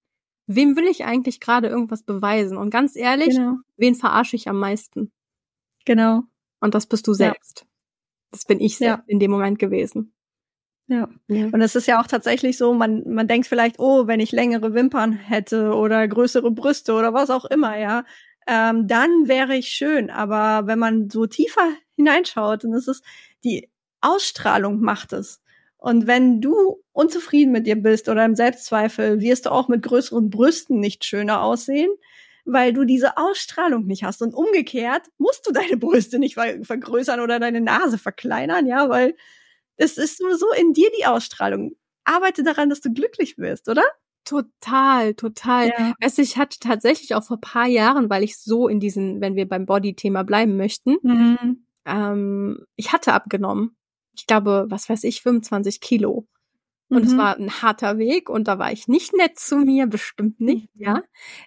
wem 0.48 0.75
will 0.75 0.88
ich 0.88 1.06
eigentlich 1.06 1.40
gerade 1.40 1.68
irgendwas 1.68 2.04
beweisen? 2.04 2.58
Und 2.58 2.72
ganz 2.72 2.96
ehrlich, 2.96 3.36
genau. 3.36 3.58
wen 3.78 3.94
verarsche 3.94 4.36
ich 4.36 4.50
am 4.50 4.60
meisten? 4.60 5.12
Genau. 5.86 6.24
Und 6.60 6.74
das 6.74 6.88
bist 6.88 7.08
du 7.08 7.13
selbst. 7.13 7.62
Ja. 7.62 7.68
Das 8.32 8.46
bin 8.46 8.60
ich 8.60 8.78
selbst 8.78 9.04
ja. 9.08 9.13
in 9.13 9.20
dem 9.20 9.30
Moment 9.30 9.60
gewesen. 9.60 10.13
Ja. 10.88 11.08
ja. 11.28 11.46
Und 11.46 11.62
es 11.62 11.75
ist 11.75 11.88
ja 11.88 12.02
auch 12.02 12.08
tatsächlich 12.08 12.58
so, 12.58 12.74
man, 12.74 13.04
man 13.08 13.28
denkt 13.28 13.48
vielleicht, 13.48 13.80
oh, 13.80 14.08
wenn 14.08 14.20
ich 14.20 14.32
längere 14.32 14.74
Wimpern 14.74 15.13
hätte 15.13 15.74
oder 15.75 16.08
größere 16.08 16.52
Brüste 16.52 16.94
oder 16.94 17.13
was 17.13 17.30
auch 17.30 17.46
immer, 17.46 17.78
ja, 17.78 18.04
ähm, 18.47 18.88
dann 18.88 19.27
wäre 19.27 19.55
ich 19.55 19.69
schön. 19.69 20.09
Aber 20.09 20.67
wenn 20.67 20.79
man 20.79 21.09
so 21.09 21.25
tiefer 21.25 21.69
hineinschaut, 21.95 22.63
dann 22.63 22.73
ist 22.73 22.88
es, 22.88 23.01
die 23.43 23.69
Ausstrahlung 24.01 24.81
macht 24.81 25.13
es. 25.13 25.41
Und 25.77 26.07
wenn 26.07 26.39
du 26.39 26.81
unzufrieden 26.93 27.51
mit 27.51 27.67
dir 27.67 27.75
bist 27.75 28.07
oder 28.07 28.23
im 28.23 28.35
Selbstzweifel, 28.35 29.19
wirst 29.19 29.45
du 29.45 29.51
auch 29.51 29.67
mit 29.67 29.81
größeren 29.83 30.29
Brüsten 30.29 30.79
nicht 30.79 31.03
schöner 31.03 31.41
aussehen, 31.41 31.91
weil 32.45 32.73
du 32.73 32.86
diese 32.86 33.17
Ausstrahlung 33.17 33.86
nicht 33.86 34.03
hast. 34.03 34.21
Und 34.21 34.34
umgekehrt 34.34 35.08
musst 35.17 35.45
du 35.47 35.51
deine 35.51 35.77
Brüste 35.77 36.19
nicht 36.19 36.36
vergrößern 36.36 37.19
oder 37.19 37.39
deine 37.39 37.62
Nase 37.62 37.97
verkleinern, 37.97 38.65
ja, 38.65 38.89
weil 38.89 39.15
es 39.75 39.97
ist 39.97 40.21
nur 40.21 40.38
so 40.38 40.45
in 40.53 40.73
dir 40.73 40.89
die 40.97 41.06
Ausstrahlung. 41.06 41.75
Arbeite 42.06 42.43
daran, 42.43 42.69
dass 42.69 42.82
du 42.82 42.93
glücklich 42.93 43.38
wirst, 43.38 43.69
oder? 43.69 43.84
Total, 44.25 45.13
total. 45.15 45.67
Ja. 45.67 45.93
Also 46.01 46.21
ich 46.21 46.38
hatte 46.38 46.57
tatsächlich 46.59 47.13
auch 47.13 47.23
vor 47.23 47.39
paar 47.41 47.67
Jahren, 47.67 48.09
weil 48.09 48.23
ich 48.23 48.38
so 48.38 48.67
in 48.67 48.79
diesen, 48.79 49.19
wenn 49.21 49.36
wir 49.36 49.47
beim 49.47 49.65
Body-Thema 49.65 50.23
bleiben 50.23 50.55
möchten, 50.55 50.97
mhm. 51.01 51.65
ähm, 51.86 52.65
ich 52.75 52.93
hatte 52.93 53.13
abgenommen. 53.13 53.75
Ich 54.15 54.25
glaube, 54.25 54.65
was 54.69 54.88
weiß 54.88 55.03
ich, 55.05 55.21
25 55.21 55.81
Kilo. 55.81 56.27
Und 56.89 57.04
mhm. 57.04 57.08
es 57.08 57.17
war 57.17 57.38
ein 57.38 57.62
harter 57.62 57.98
Weg 57.98 58.30
und 58.30 58.48
da 58.48 58.60
war 58.60 58.72
ich 58.72 58.88
nicht 58.88 59.13
nett 59.13 59.39
zu 59.39 59.58
mir, 59.58 59.88
bestimmt 59.88 60.39
nicht, 60.39 60.69
mhm. 60.76 60.84
ja. 60.84 61.04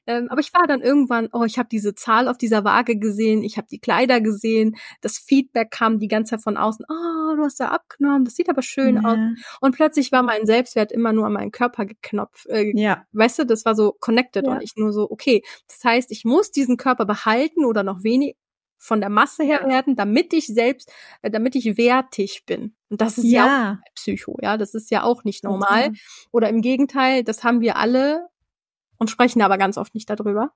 Ähm, 0.07 0.29
aber 0.31 0.41
ich 0.41 0.53
war 0.55 0.67
dann 0.67 0.81
irgendwann, 0.81 1.29
oh, 1.33 1.45
ich 1.45 1.59
habe 1.59 1.69
diese 1.69 1.95
Zahl 1.95 2.29
auf 2.29 2.39
dieser 2.39 2.65
Waage 2.65 2.99
gesehen, 2.99 3.45
ich 3.45 3.57
habe 3.57 3.69
die 3.71 3.79
Kleider 3.79 4.21
gesehen, 4.21 4.77
das 5.03 5.19
Feedback 5.19 5.71
kam 5.71 5.99
die 5.99 6.09
ganze 6.09 6.31
Zeit 6.31 6.43
von 6.43 6.57
außen, 6.57 6.85
oh, 6.89 7.37
du 7.37 7.43
hast 7.43 7.61
ja 7.61 7.71
abgenommen, 7.71 8.25
das 8.25 8.35
sieht 8.35 8.49
aber 8.49 8.63
schön 8.63 8.97
ja. 8.97 9.03
aus. 9.03 9.19
Und 9.61 9.77
plötzlich 9.77 10.11
war 10.11 10.23
mein 10.23 10.47
Selbstwert 10.47 10.91
immer 10.91 11.13
nur 11.13 11.27
an 11.27 11.33
meinen 11.33 11.53
Körper 11.53 11.87
geknopft. 11.87 12.47
Äh, 12.47 12.73
ja. 12.75 13.05
Weißt 13.13 13.39
du, 13.39 13.47
das 13.47 13.65
war 13.65 13.75
so 13.75 13.95
connected 14.01 14.47
ja. 14.47 14.53
und 14.53 14.63
ich 14.63 14.73
nur 14.77 14.93
so, 14.93 15.09
okay, 15.11 15.43
das 15.69 15.85
heißt, 15.85 16.11
ich 16.11 16.25
muss 16.25 16.51
diesen 16.51 16.77
Körper 16.77 17.05
behalten 17.05 17.65
oder 17.65 17.83
noch 17.83 18.03
wenig, 18.03 18.37
von 18.79 19.01
der 19.01 19.11
Masse 19.11 19.43
her 19.43 19.67
werden, 19.67 19.97
damit 19.97 20.33
ich 20.33 20.47
selbst, 20.47 20.93
äh, 21.23 21.31
damit 21.31 21.55
ich 21.55 21.77
wertig 21.77 22.45
bin. 22.47 22.75
Und 22.89 23.01
das 23.01 23.19
ist 23.19 23.25
ja, 23.25 23.47
ja 23.47 23.73
auch 23.73 23.95
Psycho, 23.95 24.37
ja, 24.43 24.57
das 24.57 24.75
ist 24.75 24.91
ja 24.91 25.03
auch 25.03 25.25
nicht 25.25 25.45
normal. 25.45 25.91
Mhm. 25.91 25.97
Oder 26.33 26.49
im 26.49 26.61
Gegenteil, 26.63 27.25
das 27.25 27.45
haben 27.45 27.61
wir 27.61 27.77
alle 27.77 28.29
und 28.99 29.11
sprechen 29.11 29.43
aber 29.43 29.59
ganz 29.59 29.79
oft 29.79 29.95
nicht 29.95 30.09
darüber, 30.09 30.53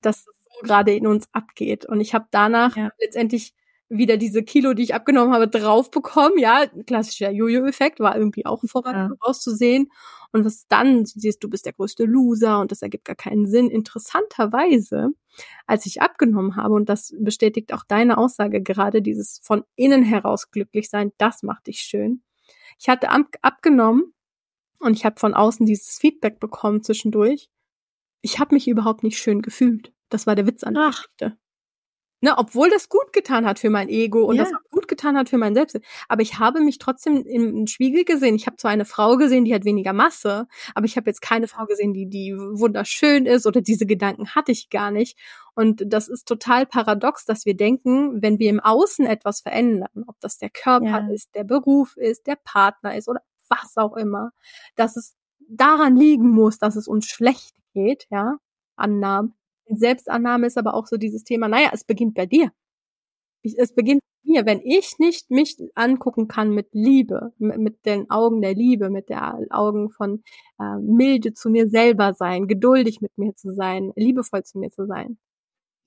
dass 0.00 0.18
es 0.18 0.24
so 0.24 0.66
gerade 0.66 0.94
in 0.94 1.06
uns 1.06 1.28
abgeht. 1.32 1.86
Und 1.86 2.00
ich 2.00 2.14
habe 2.14 2.26
danach 2.30 2.76
ja. 2.76 2.90
letztendlich 3.00 3.54
wieder 3.88 4.16
diese 4.16 4.42
Kilo, 4.42 4.74
die 4.74 4.82
ich 4.82 4.94
abgenommen 4.94 5.34
habe, 5.34 5.48
drauf 5.48 5.90
bekommen. 5.90 6.38
Ja, 6.38 6.66
klassischer 6.86 7.30
Jojo-Effekt 7.30 8.00
war 8.00 8.16
irgendwie 8.16 8.46
auch 8.46 8.62
Vorrat 8.66 8.94
ja. 8.94 9.10
auszusehen. 9.20 9.90
Und 10.32 10.44
was 10.44 10.66
dann 10.66 11.04
siehst, 11.04 11.44
du 11.44 11.48
bist 11.48 11.66
der 11.66 11.74
größte 11.74 12.04
Loser 12.04 12.60
und 12.60 12.72
das 12.72 12.82
ergibt 12.82 13.04
gar 13.04 13.14
keinen 13.14 13.46
Sinn. 13.46 13.70
Interessanterweise, 13.70 15.10
als 15.66 15.86
ich 15.86 16.02
abgenommen 16.02 16.56
habe, 16.56 16.74
und 16.74 16.88
das 16.88 17.14
bestätigt 17.18 17.72
auch 17.72 17.84
deine 17.86 18.18
Aussage 18.18 18.62
gerade, 18.62 19.00
dieses 19.00 19.40
von 19.44 19.62
innen 19.76 20.02
heraus 20.02 20.50
glücklich 20.50 20.90
sein, 20.90 21.12
das 21.18 21.42
macht 21.42 21.68
dich 21.68 21.80
schön. 21.80 22.22
Ich 22.80 22.88
hatte 22.88 23.10
ab 23.10 23.26
abgenommen 23.42 24.12
und 24.80 24.94
ich 24.94 25.04
habe 25.04 25.20
von 25.20 25.34
außen 25.34 25.66
dieses 25.66 25.98
Feedback 25.98 26.40
bekommen 26.40 26.82
zwischendurch. 26.82 27.48
Ich 28.22 28.40
habe 28.40 28.54
mich 28.54 28.66
überhaupt 28.66 29.02
nicht 29.02 29.18
schön 29.18 29.42
gefühlt. 29.42 29.92
Das 30.08 30.26
war 30.26 30.34
der 30.34 30.46
Witz 30.46 30.64
an 30.64 30.74
der 30.74 30.88
Geschichte. 30.88 31.38
Ne, 32.24 32.38
obwohl 32.38 32.70
das 32.70 32.88
gut 32.88 33.12
getan 33.12 33.44
hat 33.44 33.58
für 33.58 33.68
mein 33.68 33.90
Ego 33.90 34.24
und 34.24 34.36
ja. 34.36 34.44
das 34.44 34.52
gut 34.70 34.88
getan 34.88 35.18
hat 35.18 35.28
für 35.28 35.36
mein 35.36 35.54
Selbst. 35.54 35.78
Aber 36.08 36.22
ich 36.22 36.38
habe 36.38 36.60
mich 36.60 36.78
trotzdem 36.78 37.26
im 37.26 37.66
Spiegel 37.66 38.06
gesehen. 38.06 38.34
Ich 38.34 38.46
habe 38.46 38.56
zwar 38.56 38.70
eine 38.70 38.86
Frau 38.86 39.18
gesehen, 39.18 39.44
die 39.44 39.54
hat 39.54 39.66
weniger 39.66 39.92
Masse, 39.92 40.46
aber 40.74 40.86
ich 40.86 40.96
habe 40.96 41.10
jetzt 41.10 41.20
keine 41.20 41.48
Frau 41.48 41.66
gesehen, 41.66 41.92
die, 41.92 42.08
die 42.08 42.34
wunderschön 42.34 43.26
ist 43.26 43.46
oder 43.46 43.60
diese 43.60 43.84
Gedanken 43.84 44.34
hatte 44.34 44.52
ich 44.52 44.70
gar 44.70 44.90
nicht. 44.90 45.18
Und 45.54 45.84
das 45.86 46.08
ist 46.08 46.26
total 46.26 46.64
paradox, 46.64 47.26
dass 47.26 47.44
wir 47.44 47.58
denken, 47.58 48.22
wenn 48.22 48.38
wir 48.38 48.48
im 48.48 48.60
Außen 48.60 49.04
etwas 49.04 49.42
verändern, 49.42 50.04
ob 50.06 50.18
das 50.20 50.38
der 50.38 50.48
Körper 50.48 50.86
ja. 51.06 51.08
ist, 51.12 51.34
der 51.34 51.44
Beruf 51.44 51.94
ist, 51.98 52.26
der 52.26 52.38
Partner 52.42 52.96
ist 52.96 53.06
oder 53.06 53.20
was 53.50 53.76
auch 53.76 53.98
immer, 53.98 54.30
dass 54.76 54.96
es 54.96 55.14
daran 55.46 55.94
liegen 55.94 56.30
muss, 56.30 56.56
dass 56.56 56.76
es 56.76 56.88
uns 56.88 57.04
schlecht 57.04 57.54
geht, 57.74 58.06
ja, 58.08 58.38
Annahmen, 58.76 59.34
Selbstannahme 59.68 60.46
ist 60.46 60.58
aber 60.58 60.74
auch 60.74 60.86
so 60.86 60.96
dieses 60.96 61.24
Thema, 61.24 61.48
naja, 61.48 61.70
es 61.72 61.84
beginnt 61.84 62.14
bei 62.14 62.26
dir. 62.26 62.50
Ich, 63.42 63.58
es 63.58 63.74
beginnt 63.74 64.02
bei 64.24 64.32
mir. 64.32 64.46
Wenn 64.46 64.60
ich 64.60 64.98
nicht 64.98 65.30
mich 65.30 65.56
angucken 65.74 66.28
kann 66.28 66.50
mit 66.50 66.68
Liebe, 66.72 67.32
mit, 67.38 67.58
mit 67.58 67.86
den 67.86 68.10
Augen 68.10 68.40
der 68.42 68.54
Liebe, 68.54 68.90
mit 68.90 69.08
den 69.08 69.18
Augen 69.50 69.90
von 69.90 70.22
äh, 70.58 70.76
milde 70.80 71.34
zu 71.34 71.50
mir 71.50 71.68
selber 71.68 72.14
sein, 72.14 72.46
geduldig 72.46 73.00
mit 73.00 73.16
mir 73.16 73.34
zu 73.34 73.52
sein, 73.54 73.92
liebevoll 73.96 74.44
zu 74.44 74.58
mir 74.58 74.70
zu 74.70 74.86
sein. 74.86 75.18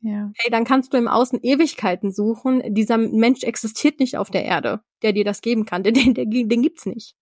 Ja. 0.02 0.32
Hey, 0.38 0.52
dann 0.52 0.64
kannst 0.64 0.94
du 0.94 0.98
im 0.98 1.08
Außen 1.08 1.40
Ewigkeiten 1.42 2.12
suchen. 2.12 2.62
Dieser 2.74 2.98
Mensch 2.98 3.44
existiert 3.44 4.00
nicht 4.00 4.18
auf 4.18 4.30
der 4.30 4.46
Erde, 4.46 4.82
der 5.02 5.14
dir 5.14 5.26
das 5.26 5.42
geben 5.42 5.66
kann. 5.66 5.84
Den, 5.84 6.14
den, 6.14 6.50
den 6.50 6.62
gibt's 6.62 6.86
nicht. 6.86 7.16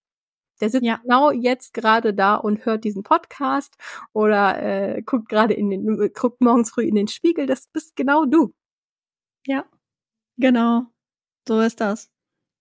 Der 0.62 0.70
sitzt 0.70 0.86
ja. 0.86 1.00
genau 1.04 1.32
jetzt 1.32 1.74
gerade 1.74 2.14
da 2.14 2.36
und 2.36 2.66
hört 2.66 2.84
diesen 2.84 3.04
Podcast 3.04 3.76
oder 4.14 4.62
äh, 4.62 5.02
guckt 5.02 5.30
gerade 5.30 5.54
in 5.54 5.70
den, 5.70 6.12
guckt 6.14 6.42
morgens 6.42 6.72
früh 6.72 6.84
in 6.84 6.96
den 6.96 7.08
Spiegel. 7.08 7.46
Das 7.46 7.68
bist 7.68 7.96
genau 7.96 8.26
du. 8.26 8.54
Ja, 9.46 9.66
genau. 10.38 10.84
So 11.48 11.60
ist 11.60 11.82
das. 11.82 12.10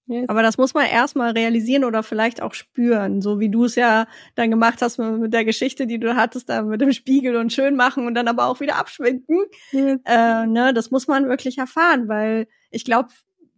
Yes. 0.06 0.28
Aber 0.28 0.42
das 0.42 0.58
muss 0.58 0.74
man 0.74 0.86
erstmal 0.86 1.30
realisieren 1.30 1.84
oder 1.84 2.02
vielleicht 2.02 2.42
auch 2.42 2.52
spüren, 2.52 3.22
so 3.22 3.40
wie 3.40 3.48
du 3.48 3.64
es 3.64 3.74
ja 3.74 4.06
dann 4.34 4.50
gemacht 4.50 4.82
hast 4.82 4.98
mit 4.98 5.32
der 5.32 5.46
Geschichte, 5.46 5.86
die 5.86 5.98
du 5.98 6.14
hattest, 6.14 6.50
da 6.50 6.62
mit 6.62 6.82
dem 6.82 6.92
Spiegel 6.92 7.36
und 7.36 7.54
schön 7.54 7.74
machen 7.74 8.06
und 8.06 8.14
dann 8.14 8.28
aber 8.28 8.46
auch 8.46 8.60
wieder 8.60 8.76
abschminken. 8.76 9.38
Yes. 9.72 10.00
Äh, 10.04 10.46
ne, 10.46 10.74
das 10.74 10.90
muss 10.90 11.08
man 11.08 11.28
wirklich 11.28 11.56
erfahren, 11.56 12.06
weil 12.08 12.48
ich 12.70 12.84
glaube, 12.84 13.08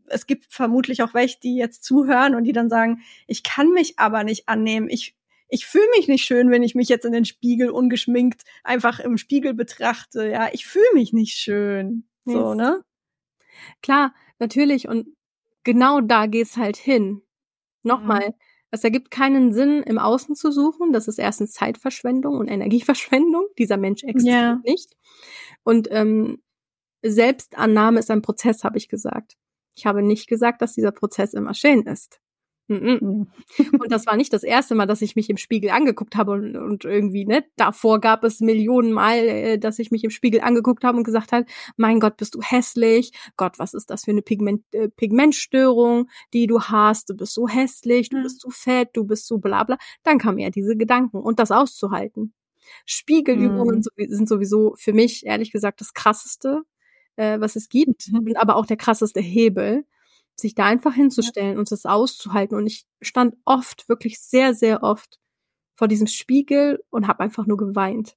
es 0.09 0.27
gibt 0.27 0.47
vermutlich 0.49 1.03
auch 1.03 1.14
welche, 1.14 1.40
die 1.40 1.57
jetzt 1.57 1.85
zuhören 1.85 2.35
und 2.35 2.45
die 2.45 2.53
dann 2.53 2.69
sagen, 2.69 3.03
ich 3.27 3.42
kann 3.42 3.71
mich 3.71 3.99
aber 3.99 4.25
nicht 4.25 4.49
annehmen. 4.49 4.88
Ich, 4.88 5.16
ich 5.49 5.66
fühle 5.66 5.88
mich 5.97 6.09
nicht 6.09 6.25
schön, 6.25 6.51
wenn 6.51 6.62
ich 6.62 6.75
mich 6.75 6.88
jetzt 6.88 7.05
in 7.05 7.12
den 7.12 7.25
Spiegel 7.25 7.71
ungeschminkt 7.71 8.42
einfach 8.64 9.01
im 9.01 9.19
Spiegel 9.19 9.55
betrachte. 9.55 10.29
Ja, 10.29 10.49
ich 10.53 10.66
fühle 10.66 10.87
mich 10.95 11.12
nicht 11.12 11.35
schön. 11.35 12.09
Yes. 12.25 12.35
So, 12.35 12.55
ne? 12.55 12.85
Klar, 13.83 14.14
natürlich. 14.38 14.88
Und 14.88 15.09
genau 15.64 16.01
da 16.01 16.27
geht's 16.27 16.57
halt 16.57 16.77
hin. 16.77 17.23
Nochmal, 17.83 18.31
mhm. 18.31 18.35
es 18.71 18.83
ergibt 18.83 19.11
keinen 19.11 19.53
Sinn, 19.53 19.83
im 19.83 19.99
Außen 19.99 20.35
zu 20.35 20.51
suchen. 20.51 20.92
Das 20.92 21.09
ist 21.09 21.19
erstens 21.19 21.53
Zeitverschwendung 21.53 22.37
und 22.38 22.49
Energieverschwendung. 22.49 23.47
Dieser 23.59 23.77
Mensch 23.77 24.03
existiert 24.03 24.35
ja. 24.35 24.61
nicht. 24.64 24.97
Und 25.62 25.88
ähm, 25.90 26.42
Selbstannahme 27.03 28.01
ist 28.01 28.11
ein 28.11 28.23
Prozess, 28.23 28.64
habe 28.64 28.79
ich 28.79 28.88
gesagt. 28.88 29.37
Ich 29.77 29.87
habe 29.87 30.03
nicht 30.03 30.27
gesagt, 30.29 30.62
dass 30.62 30.73
dieser 30.73 30.93
Prozess 30.93 31.35
immer 31.35 31.55
schön 31.55 31.83
ist. 31.83 32.21
Mhm. 32.69 33.29
Und 33.79 33.93
das 33.93 34.07
war 34.07 34.17
nicht 34.17 34.33
das 34.33 34.43
erste 34.43 34.75
Mal, 34.75 34.87
dass 34.87 35.01
ich 35.01 35.15
mich 35.15 35.31
im 35.31 35.37
Spiegel 35.37 35.71
angeguckt 35.71 36.17
habe 36.17 36.33
und, 36.33 36.57
und 36.57 36.85
irgendwie, 36.85 37.25
ne, 37.25 37.45
davor 37.57 38.01
gab 38.01 38.25
es 38.25 38.41
Millionen 38.41 38.93
Mal, 38.93 39.19
äh, 39.19 39.59
dass 39.59 39.79
ich 39.79 39.93
mich 39.93 40.03
im 40.03 40.11
Spiegel 40.11 40.41
angeguckt 40.41 40.83
habe 40.83 40.99
und 40.99 41.05
gesagt 41.05 41.31
habe, 41.31 41.47
mein 41.77 42.01
Gott, 42.01 42.17
bist 42.17 42.35
du 42.35 42.41
hässlich, 42.43 43.12
Gott, 43.37 43.61
was 43.61 43.73
ist 43.73 43.91
das 43.91 44.05
für 44.05 44.11
eine 44.11 44.23
Pigment, 44.23 44.65
äh, 44.73 44.89
Pigmentstörung, 44.89 46.09
die 46.33 46.49
du 46.49 46.61
hast, 46.61 47.09
du 47.09 47.15
bist 47.17 47.35
so 47.35 47.47
hässlich, 47.47 48.09
du 48.09 48.19
mhm. 48.19 48.23
bist 48.25 48.41
zu 48.41 48.51
fett, 48.51 48.91
du 48.95 49.05
bist 49.05 49.29
so 49.29 49.39
bla 49.39 49.62
bla. 49.62 49.79
Dann 50.03 50.19
kamen 50.19 50.39
ja 50.39 50.51
diese 50.51 50.77
Gedanken 50.77 51.19
und 51.19 51.39
das 51.39 51.53
auszuhalten. 51.53 52.35
Spiegelübungen 52.85 53.85
mhm. 53.97 54.07
sind 54.09 54.29
sowieso 54.29 54.75
für 54.77 54.93
mich, 54.93 55.25
ehrlich 55.25 55.53
gesagt, 55.53 55.81
das 55.81 55.95
krasseste, 55.95 56.62
äh, 57.16 57.40
was 57.40 57.57
es 57.57 57.68
gibt, 57.68 58.09
mhm. 58.12 58.35
aber 58.37 58.57
auch 58.57 58.66
der 58.66 58.76
krasseste 58.76 59.20
Hebel 59.20 59.85
sich 60.38 60.55
da 60.55 60.66
einfach 60.66 60.94
hinzustellen 60.94 61.59
und 61.59 61.70
das 61.72 61.87
auszuhalten. 61.87 62.57
Und 62.57 62.66
ich 62.66 62.87
stand 63.00 63.37
oft, 63.44 63.88
wirklich 63.88 64.20
sehr, 64.20 64.55
sehr 64.55 64.83
oft 64.83 65.18
vor 65.76 65.88
diesem 65.88 66.07
Spiegel 66.07 66.83
und 66.90 67.09
habe 67.09 67.20
einfach 67.20 67.46
nur 67.46 67.57
geweint, 67.57 68.16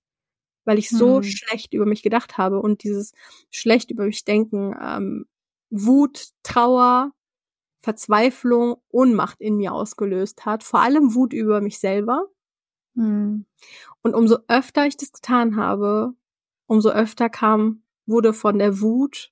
weil 0.65 0.77
ich 0.77 0.89
so 0.89 1.17
hm. 1.17 1.23
schlecht 1.23 1.73
über 1.73 1.85
mich 1.85 2.03
gedacht 2.03 2.37
habe 2.37 2.59
und 2.59 2.83
dieses 2.83 3.13
schlecht 3.51 3.91
über 3.91 4.05
mich 4.05 4.25
denken, 4.25 4.75
ähm, 4.81 5.25
Wut, 5.69 6.29
Trauer, 6.43 7.13
Verzweiflung, 7.79 8.81
Ohnmacht 8.89 9.39
in 9.39 9.55
mir 9.55 9.73
ausgelöst 9.73 10.45
hat. 10.45 10.63
Vor 10.63 10.81
allem 10.81 11.15
Wut 11.15 11.31
über 11.31 11.61
mich 11.61 11.79
selber. 11.79 12.25
Hm. 12.95 13.45
Und 14.01 14.15
umso 14.15 14.39
öfter 14.47 14.85
ich 14.85 14.97
das 14.97 15.11
getan 15.11 15.55
habe, 15.55 16.13
umso 16.65 16.89
öfter 16.89 17.29
kam, 17.29 17.83
wurde 18.09 18.33
von 18.33 18.59
der 18.59 18.81
Wut 18.81 19.31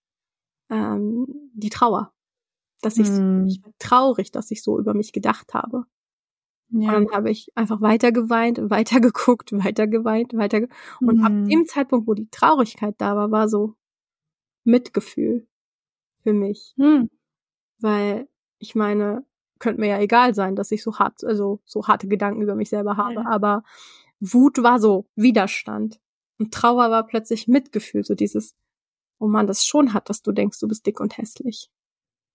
ähm, 0.70 1.26
die 1.54 1.70
Trauer 1.70 2.14
dass 2.82 2.98
ich, 2.98 3.08
hm. 3.08 3.48
ich 3.48 3.64
war 3.64 3.74
traurig, 3.80 4.32
dass 4.32 4.52
ich 4.52 4.64
so 4.64 4.80
über 4.80 4.94
mich 4.94 5.12
gedacht 5.12 5.54
habe. 5.54 5.86
Ja. 6.70 6.90
Und 6.90 6.94
dann 6.94 7.12
habe 7.12 7.32
ich 7.32 7.50
einfach 7.56 7.82
weiter 7.82 8.12
geweint, 8.12 8.60
weiter 8.70 9.00
geguckt, 9.00 9.52
weiter 9.54 9.88
geweint, 9.88 10.34
weiter 10.34 10.62
ge 10.62 10.70
und 11.00 11.18
mhm. 11.18 11.24
ab 11.24 11.32
dem 11.50 11.66
Zeitpunkt, 11.66 12.08
wo 12.08 12.14
die 12.14 12.30
Traurigkeit 12.30 12.96
da 12.98 13.16
war, 13.16 13.32
war 13.32 13.48
so 13.48 13.76
Mitgefühl 14.64 15.48
für 16.24 16.34
mich, 16.34 16.74
mhm. 16.78 17.10
weil 17.80 18.28
ich 18.60 18.76
meine, 18.76 19.26
könnte 19.60 19.80
mir 19.80 19.88
ja 19.88 20.00
egal 20.00 20.36
sein, 20.36 20.56
dass 20.56 20.72
ich 20.72 20.84
so 20.84 21.00
hart, 21.00 21.24
also 21.24 21.62
so 21.66 21.88
harte 21.88 22.08
Gedanken 22.08 22.42
über 22.42 22.56
mich 22.56 22.70
selber 22.70 22.98
habe, 22.98 23.14
ja. 23.14 23.26
aber 23.28 23.64
Wut 24.20 24.62
war 24.62 24.80
so 24.80 25.08
Widerstand 25.16 26.02
und 26.38 26.54
Trauer 26.54 26.92
war 26.92 27.08
plötzlich 27.08 27.48
Mitgefühl, 27.48 28.04
so 28.04 28.14
dieses, 28.14 28.56
oh 29.20 29.28
man, 29.28 29.48
das 29.48 29.66
schon 29.66 29.94
hat, 29.94 30.10
dass 30.10 30.22
du 30.22 30.32
denkst, 30.32 30.60
du 30.60 30.68
bist 30.68 30.86
dick 30.86 31.00
und 31.00 31.18
hässlich. 31.18 31.70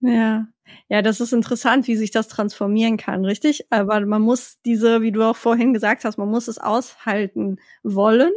Ja, 0.00 0.48
ja, 0.88 1.00
das 1.00 1.20
ist 1.20 1.32
interessant, 1.32 1.86
wie 1.86 1.96
sich 1.96 2.10
das 2.10 2.26
transformieren 2.26 2.96
kann, 2.96 3.24
richtig? 3.24 3.66
Aber 3.70 4.04
man 4.04 4.22
muss 4.22 4.58
diese, 4.64 5.00
wie 5.00 5.12
du 5.12 5.22
auch 5.22 5.36
vorhin 5.36 5.72
gesagt 5.72 6.04
hast, 6.04 6.18
man 6.18 6.28
muss 6.28 6.48
es 6.48 6.58
aushalten 6.58 7.58
wollen, 7.84 8.32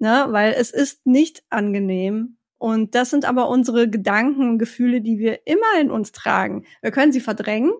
ne, 0.00 0.26
weil 0.30 0.54
es 0.54 0.72
ist 0.72 1.06
nicht 1.06 1.44
angenehm. 1.50 2.36
Und 2.58 2.94
das 2.94 3.10
sind 3.10 3.24
aber 3.24 3.48
unsere 3.48 3.88
Gedanken 3.88 4.48
und 4.50 4.58
Gefühle, 4.58 5.00
die 5.00 5.18
wir 5.18 5.46
immer 5.46 5.80
in 5.80 5.90
uns 5.90 6.12
tragen. 6.12 6.64
Wir 6.80 6.90
können 6.90 7.12
sie 7.12 7.20
verdrängen, 7.20 7.72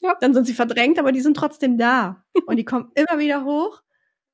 ja. 0.00 0.16
dann 0.20 0.34
sind 0.34 0.46
sie 0.46 0.54
verdrängt, 0.54 0.98
aber 0.98 1.12
die 1.12 1.20
sind 1.20 1.36
trotzdem 1.36 1.78
da. 1.78 2.24
und 2.46 2.56
die 2.56 2.64
kommen 2.64 2.90
immer 2.94 3.18
wieder 3.18 3.44
hoch. 3.44 3.82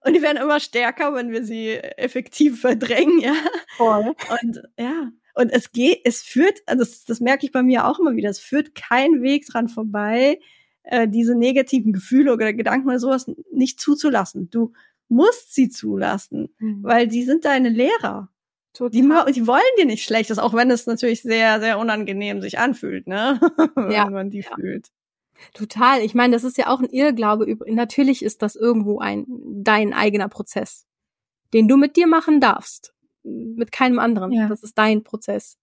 Und 0.04 0.14
die 0.14 0.22
werden 0.22 0.36
immer 0.36 0.60
stärker, 0.60 1.14
wenn 1.14 1.32
wir 1.32 1.44
sie 1.44 1.70
effektiv 1.74 2.60
verdrängen, 2.60 3.20
ja. 3.20 3.34
Voll. 3.76 4.14
Und 4.42 4.62
ja, 4.78 5.10
und 5.34 5.50
es 5.50 5.70
geht, 5.70 6.00
es 6.04 6.22
führt, 6.22 6.62
also 6.66 6.82
das, 6.82 7.04
das 7.04 7.20
merke 7.20 7.46
ich 7.46 7.52
bei 7.52 7.62
mir 7.62 7.86
auch 7.86 8.00
immer 8.00 8.16
wieder, 8.16 8.28
es 8.28 8.40
führt 8.40 8.74
kein 8.74 9.22
Weg 9.22 9.46
dran 9.46 9.68
vorbei, 9.68 10.40
äh, 10.82 11.06
diese 11.06 11.36
negativen 11.36 11.92
Gefühle 11.92 12.32
oder 12.32 12.52
Gedanken 12.52 12.88
oder 12.88 12.98
sowas 12.98 13.30
nicht 13.52 13.80
zuzulassen. 13.80 14.50
Du 14.50 14.72
musst 15.08 15.54
sie 15.54 15.68
zulassen, 15.68 16.48
mhm. 16.58 16.82
weil 16.82 17.06
die 17.06 17.22
sind 17.22 17.44
deine 17.44 17.68
Lehrer. 17.68 18.30
Total. 18.72 18.90
Die, 18.90 19.32
die 19.32 19.46
wollen 19.46 19.62
dir 19.78 19.86
nicht 19.86 20.04
Schlechtes, 20.04 20.38
auch 20.38 20.54
wenn 20.54 20.70
es 20.70 20.86
natürlich 20.86 21.22
sehr, 21.22 21.60
sehr 21.60 21.78
unangenehm 21.78 22.40
sich 22.40 22.58
anfühlt, 22.58 23.06
ne? 23.06 23.40
Ja. 23.90 24.06
wenn 24.06 24.12
man 24.12 24.30
die 24.30 24.40
ja. 24.40 24.54
fühlt. 24.54 24.88
Total. 25.54 26.02
Ich 26.02 26.14
meine, 26.14 26.34
das 26.34 26.44
ist 26.44 26.58
ja 26.58 26.68
auch 26.68 26.80
ein 26.80 26.90
Irrglaube. 26.90 27.56
Natürlich 27.66 28.22
ist 28.22 28.42
das 28.42 28.56
irgendwo 28.56 28.98
ein 28.98 29.26
dein 29.62 29.92
eigener 29.92 30.28
Prozess, 30.28 30.86
den 31.52 31.68
du 31.68 31.76
mit 31.76 31.96
dir 31.96 32.06
machen 32.06 32.40
darfst 32.40 32.94
mit 33.28 33.72
keinem 33.72 33.98
anderen. 33.98 34.32
Ja. 34.32 34.48
Das 34.48 34.62
ist 34.62 34.76
dein 34.78 35.02
Prozess. 35.02 35.58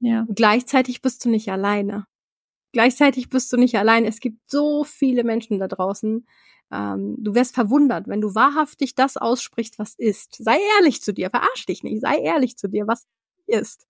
Ja. 0.00 0.26
Gleichzeitig 0.28 1.02
bist 1.02 1.24
du 1.24 1.30
nicht 1.30 1.50
alleine. 1.50 2.06
Gleichzeitig 2.72 3.28
bist 3.28 3.52
du 3.52 3.56
nicht 3.56 3.76
allein. 3.76 4.04
Es 4.04 4.20
gibt 4.20 4.38
so 4.50 4.84
viele 4.84 5.24
Menschen 5.24 5.58
da 5.58 5.68
draußen. 5.68 6.26
Ähm, 6.70 7.16
du 7.18 7.34
wirst 7.34 7.54
verwundert, 7.54 8.08
wenn 8.08 8.20
du 8.20 8.34
wahrhaftig 8.34 8.94
das 8.94 9.16
aussprichst, 9.16 9.78
was 9.78 9.94
ist. 9.96 10.36
Sei 10.36 10.58
ehrlich 10.76 11.02
zu 11.02 11.12
dir, 11.12 11.30
verarsch 11.30 11.66
dich 11.66 11.82
nicht. 11.82 12.00
Sei 12.00 12.18
ehrlich 12.18 12.56
zu 12.56 12.68
dir, 12.68 12.86
was 12.86 13.06
ist. 13.46 13.87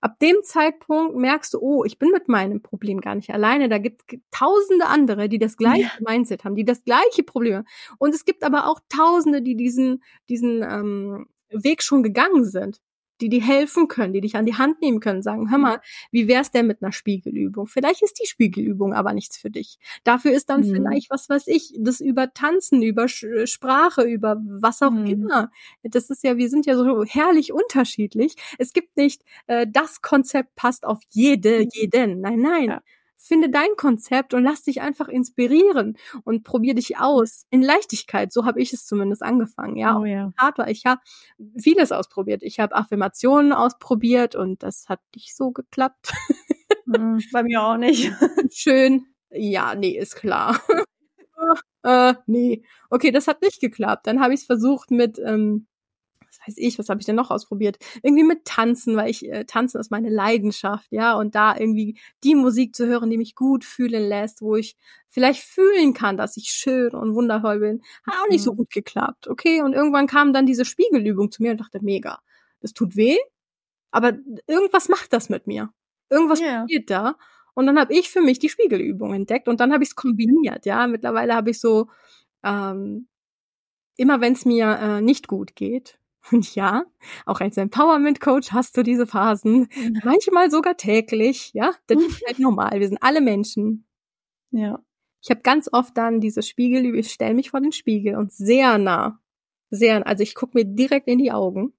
Ab 0.00 0.18
dem 0.20 0.36
Zeitpunkt 0.42 1.16
merkst 1.16 1.54
du, 1.54 1.58
oh, 1.60 1.84
ich 1.84 1.98
bin 1.98 2.10
mit 2.10 2.28
meinem 2.28 2.62
Problem 2.62 3.00
gar 3.00 3.14
nicht 3.14 3.30
alleine. 3.30 3.68
Da 3.68 3.78
gibt 3.78 4.02
es 4.12 4.18
tausende 4.30 4.86
andere, 4.86 5.28
die 5.28 5.38
das 5.38 5.56
gleiche 5.56 5.82
ja. 5.82 6.10
Mindset 6.10 6.44
haben, 6.44 6.56
die 6.56 6.64
das 6.64 6.84
gleiche 6.84 7.22
Problem 7.24 7.56
haben. 7.56 7.66
Und 7.98 8.14
es 8.14 8.24
gibt 8.24 8.42
aber 8.44 8.66
auch 8.68 8.80
tausende, 8.88 9.42
die 9.42 9.56
diesen, 9.56 10.02
diesen 10.28 10.62
ähm, 10.62 11.26
Weg 11.50 11.82
schon 11.82 12.02
gegangen 12.02 12.44
sind, 12.44 12.80
die 13.22 13.28
dir 13.28 13.42
helfen 13.42 13.88
können, 13.88 14.12
die 14.12 14.20
dich 14.20 14.34
an 14.36 14.44
die 14.44 14.56
Hand 14.56 14.82
nehmen 14.82 15.00
können, 15.00 15.22
sagen, 15.22 15.50
hör 15.50 15.58
mal, 15.58 15.80
wie 16.10 16.26
wär's 16.26 16.50
denn 16.50 16.66
mit 16.66 16.82
einer 16.82 16.92
Spiegelübung? 16.92 17.66
Vielleicht 17.66 18.02
ist 18.02 18.18
die 18.20 18.26
Spiegelübung 18.26 18.92
aber 18.92 19.12
nichts 19.12 19.38
für 19.38 19.50
dich. 19.50 19.78
Dafür 20.02 20.32
ist 20.32 20.50
dann 20.50 20.62
mhm. 20.62 20.74
vielleicht, 20.74 21.10
was 21.10 21.28
weiß 21.28 21.46
ich, 21.46 21.72
das 21.78 22.00
über 22.00 22.34
Tanzen, 22.34 22.82
über 22.82 23.06
Sprache, 23.08 24.02
über 24.02 24.36
was 24.44 24.82
auch 24.82 24.90
mhm. 24.90 25.06
immer. 25.06 25.50
Das 25.82 26.10
ist 26.10 26.24
ja, 26.24 26.36
wir 26.36 26.50
sind 26.50 26.66
ja 26.66 26.76
so 26.76 27.04
herrlich 27.04 27.52
unterschiedlich. 27.52 28.34
Es 28.58 28.72
gibt 28.72 28.96
nicht, 28.96 29.22
äh, 29.46 29.66
das 29.70 30.02
Konzept 30.02 30.56
passt 30.56 30.84
auf 30.84 30.98
jede, 31.10 31.60
mhm. 31.60 31.68
jeden. 31.72 32.20
Nein, 32.20 32.40
nein. 32.40 32.64
Ja 32.64 32.82
finde 33.22 33.50
dein 33.50 33.76
Konzept 33.76 34.34
und 34.34 34.42
lass 34.42 34.62
dich 34.62 34.80
einfach 34.80 35.08
inspirieren 35.08 35.96
und 36.24 36.44
probier 36.44 36.74
dich 36.74 36.98
aus. 36.98 37.46
In 37.50 37.62
Leichtigkeit, 37.62 38.32
so 38.32 38.44
habe 38.44 38.60
ich 38.60 38.72
es 38.72 38.86
zumindest 38.86 39.22
angefangen. 39.22 39.76
Ja, 39.76 39.98
oh, 39.98 40.04
ja. 40.04 40.32
hart 40.38 40.58
Ich 40.68 40.84
habe 40.86 41.00
vieles 41.56 41.92
ausprobiert. 41.92 42.42
Ich 42.42 42.60
habe 42.60 42.74
Affirmationen 42.74 43.52
ausprobiert 43.52 44.34
und 44.34 44.62
das 44.62 44.88
hat 44.88 45.00
nicht 45.14 45.36
so 45.36 45.50
geklappt. 45.50 46.12
Hm, 46.92 47.22
bei 47.32 47.42
mir 47.42 47.62
auch 47.62 47.76
nicht. 47.76 48.12
Schön. 48.52 49.06
Ja, 49.30 49.74
nee, 49.74 49.96
ist 49.96 50.16
klar. 50.16 50.60
äh, 51.82 52.14
nee. 52.26 52.62
Okay, 52.90 53.10
das 53.10 53.28
hat 53.28 53.42
nicht 53.42 53.60
geklappt. 53.60 54.06
Dann 54.06 54.20
habe 54.20 54.34
ich 54.34 54.40
es 54.40 54.46
versucht 54.46 54.90
mit 54.90 55.18
ähm, 55.18 55.66
weiß 56.46 56.54
ich, 56.56 56.78
was 56.78 56.88
habe 56.88 57.00
ich 57.00 57.06
denn 57.06 57.16
noch 57.16 57.30
ausprobiert? 57.30 57.78
Irgendwie 58.02 58.24
mit 58.24 58.44
Tanzen, 58.44 58.96
weil 58.96 59.10
ich 59.10 59.28
äh, 59.28 59.44
Tanzen 59.44 59.80
ist 59.80 59.90
meine 59.90 60.10
Leidenschaft, 60.10 60.86
ja, 60.90 61.14
und 61.14 61.34
da 61.34 61.56
irgendwie 61.56 61.98
die 62.24 62.34
Musik 62.34 62.74
zu 62.74 62.86
hören, 62.86 63.10
die 63.10 63.18
mich 63.18 63.34
gut 63.34 63.64
fühlen 63.64 64.08
lässt, 64.08 64.42
wo 64.42 64.56
ich 64.56 64.76
vielleicht 65.08 65.42
fühlen 65.42 65.94
kann, 65.94 66.16
dass 66.16 66.36
ich 66.36 66.48
schön 66.48 66.94
und 66.94 67.14
wundervoll 67.14 67.60
bin, 67.60 67.82
hat 68.06 68.14
auch 68.22 68.28
nicht 68.28 68.42
so 68.42 68.52
mhm. 68.52 68.56
gut 68.58 68.70
geklappt, 68.70 69.28
okay? 69.28 69.62
Und 69.62 69.72
irgendwann 69.72 70.06
kam 70.06 70.32
dann 70.32 70.46
diese 70.46 70.64
Spiegelübung 70.64 71.30
zu 71.30 71.42
mir 71.42 71.52
und 71.52 71.60
dachte, 71.60 71.80
mega, 71.82 72.20
das 72.60 72.72
tut 72.72 72.96
weh, 72.96 73.18
aber 73.90 74.14
irgendwas 74.46 74.88
macht 74.88 75.12
das 75.12 75.28
mit 75.28 75.46
mir. 75.46 75.70
Irgendwas 76.10 76.40
yeah. 76.40 76.62
passiert 76.62 76.90
da. 76.90 77.16
Und 77.54 77.66
dann 77.66 77.78
habe 77.78 77.92
ich 77.92 78.10
für 78.10 78.22
mich 78.22 78.38
die 78.38 78.48
Spiegelübung 78.48 79.12
entdeckt 79.12 79.48
und 79.48 79.60
dann 79.60 79.72
habe 79.72 79.82
ich 79.82 79.90
es 79.90 79.96
kombiniert, 79.96 80.64
ja. 80.64 80.86
Mittlerweile 80.86 81.34
habe 81.34 81.50
ich 81.50 81.60
so 81.60 81.88
ähm, 82.42 83.08
immer 83.96 84.20
wenn 84.20 84.32
es 84.32 84.44
mir 84.44 84.78
äh, 84.78 85.00
nicht 85.00 85.28
gut 85.28 85.54
geht, 85.54 85.98
Und 86.30 86.54
ja, 86.54 86.84
auch 87.26 87.40
als 87.40 87.56
Empowerment 87.56 88.20
Coach 88.20 88.52
hast 88.52 88.76
du 88.76 88.82
diese 88.82 89.06
Phasen, 89.06 89.68
manchmal 90.04 90.50
sogar 90.50 90.76
täglich, 90.76 91.50
ja, 91.52 91.72
das 91.86 92.00
ist 92.00 92.22
halt 92.26 92.38
normal, 92.38 92.78
wir 92.78 92.88
sind 92.88 93.02
alle 93.02 93.20
Menschen. 93.20 93.86
Ja. 94.50 94.78
Ich 95.20 95.30
habe 95.30 95.40
ganz 95.40 95.68
oft 95.72 95.96
dann 95.96 96.20
diese 96.20 96.42
Spiegel, 96.42 96.94
ich 96.96 97.12
stelle 97.12 97.34
mich 97.34 97.50
vor 97.50 97.60
den 97.60 97.72
Spiegel 97.72 98.16
und 98.16 98.32
sehr 98.32 98.78
nah, 98.78 99.20
sehr, 99.70 100.06
also 100.06 100.22
ich 100.22 100.34
gucke 100.34 100.58
mir 100.58 100.64
direkt 100.64 101.08
in 101.08 101.18
die 101.18 101.32
Augen 101.32 101.72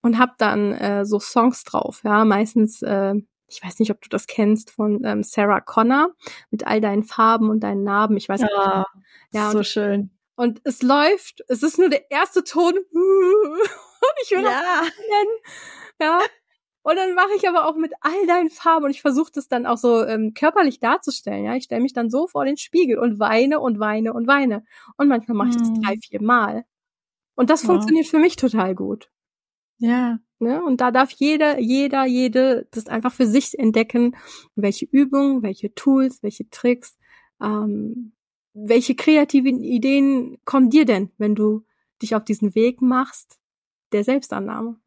und 0.00 0.18
habe 0.18 0.32
dann 0.38 0.72
äh, 0.72 1.04
so 1.04 1.20
Songs 1.20 1.64
drauf, 1.64 2.02
ja, 2.04 2.24
meistens 2.24 2.82
äh, 2.82 3.14
ich 3.54 3.62
weiß 3.62 3.78
nicht, 3.80 3.90
ob 3.90 4.00
du 4.00 4.08
das 4.08 4.26
kennst, 4.26 4.70
von 4.70 5.04
ähm, 5.04 5.22
Sarah 5.22 5.60
Connor 5.60 6.14
mit 6.50 6.66
all 6.66 6.80
deinen 6.80 7.02
Farben 7.02 7.50
und 7.50 7.60
deinen 7.60 7.84
Narben. 7.84 8.16
Ich 8.16 8.26
weiß 8.26 8.40
ja, 8.40 8.46
nicht. 8.46 9.04
Ja, 9.34 9.50
so 9.50 9.62
schön. 9.62 10.10
Und 10.34 10.60
es 10.64 10.82
läuft, 10.82 11.42
es 11.48 11.62
ist 11.62 11.78
nur 11.78 11.88
der 11.88 12.10
erste 12.10 12.44
Ton. 12.44 12.74
Und 14.02 14.18
ich 14.22 14.30
will 14.30 14.42
ja. 14.42 14.82
Ja. 16.00 16.20
Und 16.82 16.96
dann 16.96 17.14
mache 17.14 17.30
ich 17.36 17.48
aber 17.48 17.68
auch 17.68 17.76
mit 17.76 17.92
all 18.00 18.26
deinen 18.26 18.50
Farben 18.50 18.86
und 18.86 18.90
ich 18.90 19.02
versuche 19.02 19.30
das 19.32 19.46
dann 19.46 19.66
auch 19.66 19.76
so 19.76 20.04
ähm, 20.04 20.34
körperlich 20.34 20.80
darzustellen. 20.80 21.44
Ja, 21.44 21.54
ich 21.54 21.64
stelle 21.64 21.80
mich 21.80 21.92
dann 21.92 22.10
so 22.10 22.26
vor 22.26 22.44
den 22.44 22.56
Spiegel 22.56 22.98
und 22.98 23.20
weine 23.20 23.60
und 23.60 23.78
weine 23.78 24.12
und 24.12 24.26
weine. 24.26 24.64
Und 24.96 25.06
manchmal 25.06 25.36
mache 25.36 25.50
ich 25.50 25.56
das 25.56 25.68
hm. 25.68 25.80
drei, 25.80 25.96
vier 25.96 26.20
Mal. 26.20 26.64
Und 27.36 27.50
das 27.50 27.62
ja. 27.62 27.68
funktioniert 27.68 28.08
für 28.08 28.18
mich 28.18 28.34
total 28.34 28.74
gut. 28.74 29.10
Ja. 29.78 30.18
Ne? 30.40 30.60
Und 30.64 30.80
da 30.80 30.90
darf 30.90 31.12
jeder, 31.12 31.60
jeder, 31.60 32.04
jede 32.04 32.66
das 32.72 32.88
einfach 32.88 33.12
für 33.12 33.26
sich 33.26 33.56
entdecken, 33.56 34.16
welche 34.56 34.86
Übungen, 34.86 35.44
welche 35.44 35.72
Tools, 35.74 36.20
welche 36.24 36.50
Tricks, 36.50 36.98
ähm, 37.40 38.12
welche 38.54 38.94
kreativen 38.94 39.62
Ideen 39.62 40.38
kommen 40.44 40.70
dir 40.70 40.84
denn, 40.84 41.10
wenn 41.18 41.34
du 41.34 41.64
dich 42.00 42.14
auf 42.14 42.24
diesen 42.24 42.54
Weg 42.54 42.82
machst 42.82 43.38
der 43.92 44.04
Selbstannahme? 44.04 44.78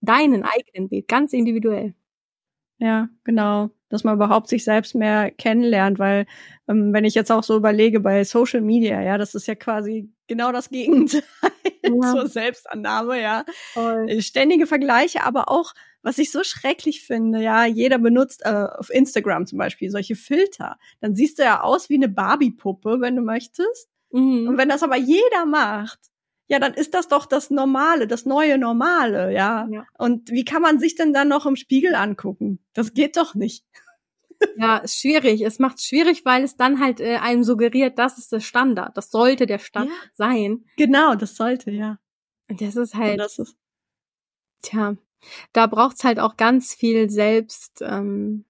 Deinen 0.00 0.42
eigenen 0.42 0.90
Weg, 0.90 1.08
ganz 1.08 1.32
individuell. 1.32 1.94
Ja, 2.78 3.08
genau. 3.22 3.70
Dass 3.88 4.04
man 4.04 4.16
überhaupt 4.16 4.48
sich 4.48 4.64
selbst 4.64 4.94
mehr 4.94 5.30
kennenlernt, 5.30 5.98
weil 5.98 6.26
ähm, 6.68 6.92
wenn 6.92 7.04
ich 7.04 7.14
jetzt 7.14 7.30
auch 7.30 7.44
so 7.44 7.56
überlege 7.56 8.00
bei 8.00 8.24
Social 8.24 8.60
Media, 8.60 9.00
ja, 9.00 9.18
das 9.18 9.34
ist 9.34 9.46
ja 9.46 9.54
quasi 9.54 10.10
genau 10.26 10.50
das 10.52 10.68
Gegenteil 10.68 11.22
ja. 11.82 12.12
zur 12.12 12.26
Selbstannahme, 12.26 13.22
ja. 13.22 13.44
Voll. 13.72 14.08
Äh, 14.08 14.20
ständige 14.20 14.66
Vergleiche, 14.66 15.24
aber 15.24 15.48
auch, 15.48 15.72
was 16.04 16.18
ich 16.18 16.30
so 16.30 16.44
schrecklich 16.44 17.02
finde, 17.02 17.42
ja, 17.42 17.64
jeder 17.64 17.98
benutzt 17.98 18.42
äh, 18.44 18.50
auf 18.50 18.90
Instagram 18.90 19.46
zum 19.46 19.58
Beispiel 19.58 19.90
solche 19.90 20.16
Filter. 20.16 20.78
Dann 21.00 21.14
siehst 21.14 21.38
du 21.38 21.42
ja 21.42 21.62
aus 21.62 21.88
wie 21.88 21.94
eine 21.94 22.08
Barbie-Puppe, 22.08 23.00
wenn 23.00 23.16
du 23.16 23.22
möchtest. 23.22 23.88
Mhm. 24.12 24.46
Und 24.48 24.58
wenn 24.58 24.68
das 24.68 24.82
aber 24.82 24.96
jeder 24.96 25.46
macht, 25.46 25.98
ja, 26.46 26.58
dann 26.58 26.74
ist 26.74 26.92
das 26.92 27.08
doch 27.08 27.24
das 27.24 27.50
Normale, 27.50 28.06
das 28.06 28.26
neue 28.26 28.58
Normale, 28.58 29.32
ja? 29.32 29.66
ja. 29.70 29.86
Und 29.96 30.30
wie 30.30 30.44
kann 30.44 30.60
man 30.60 30.78
sich 30.78 30.94
denn 30.94 31.14
dann 31.14 31.28
noch 31.28 31.46
im 31.46 31.56
Spiegel 31.56 31.94
angucken? 31.94 32.60
Das 32.74 32.92
geht 32.92 33.16
doch 33.16 33.34
nicht. 33.34 33.64
Ja, 34.56 34.78
ist 34.78 35.00
schwierig. 35.00 35.40
Es 35.40 35.58
macht 35.58 35.82
schwierig, 35.82 36.26
weil 36.26 36.44
es 36.44 36.56
dann 36.56 36.78
halt 36.78 37.00
äh, 37.00 37.16
einem 37.16 37.44
suggeriert, 37.44 37.98
das 37.98 38.18
ist 38.18 38.30
der 38.30 38.40
Standard. 38.40 38.94
Das 38.94 39.10
sollte 39.10 39.46
der 39.46 39.58
Standard 39.58 39.96
ja. 39.96 40.10
sein. 40.12 40.66
Genau, 40.76 41.14
das 41.14 41.36
sollte, 41.36 41.70
ja. 41.70 41.98
Und 42.50 42.60
das 42.60 42.76
ist 42.76 42.94
halt. 42.94 43.12
Und 43.12 43.18
das 43.18 43.38
ist 43.38 43.56
tja, 44.64 44.96
da 45.52 45.66
braucht's 45.66 46.04
halt 46.04 46.20
auch 46.20 46.36
ganz 46.36 46.74
viel 46.74 47.10
selbst. 47.10 47.82
Ähm, 47.82 48.44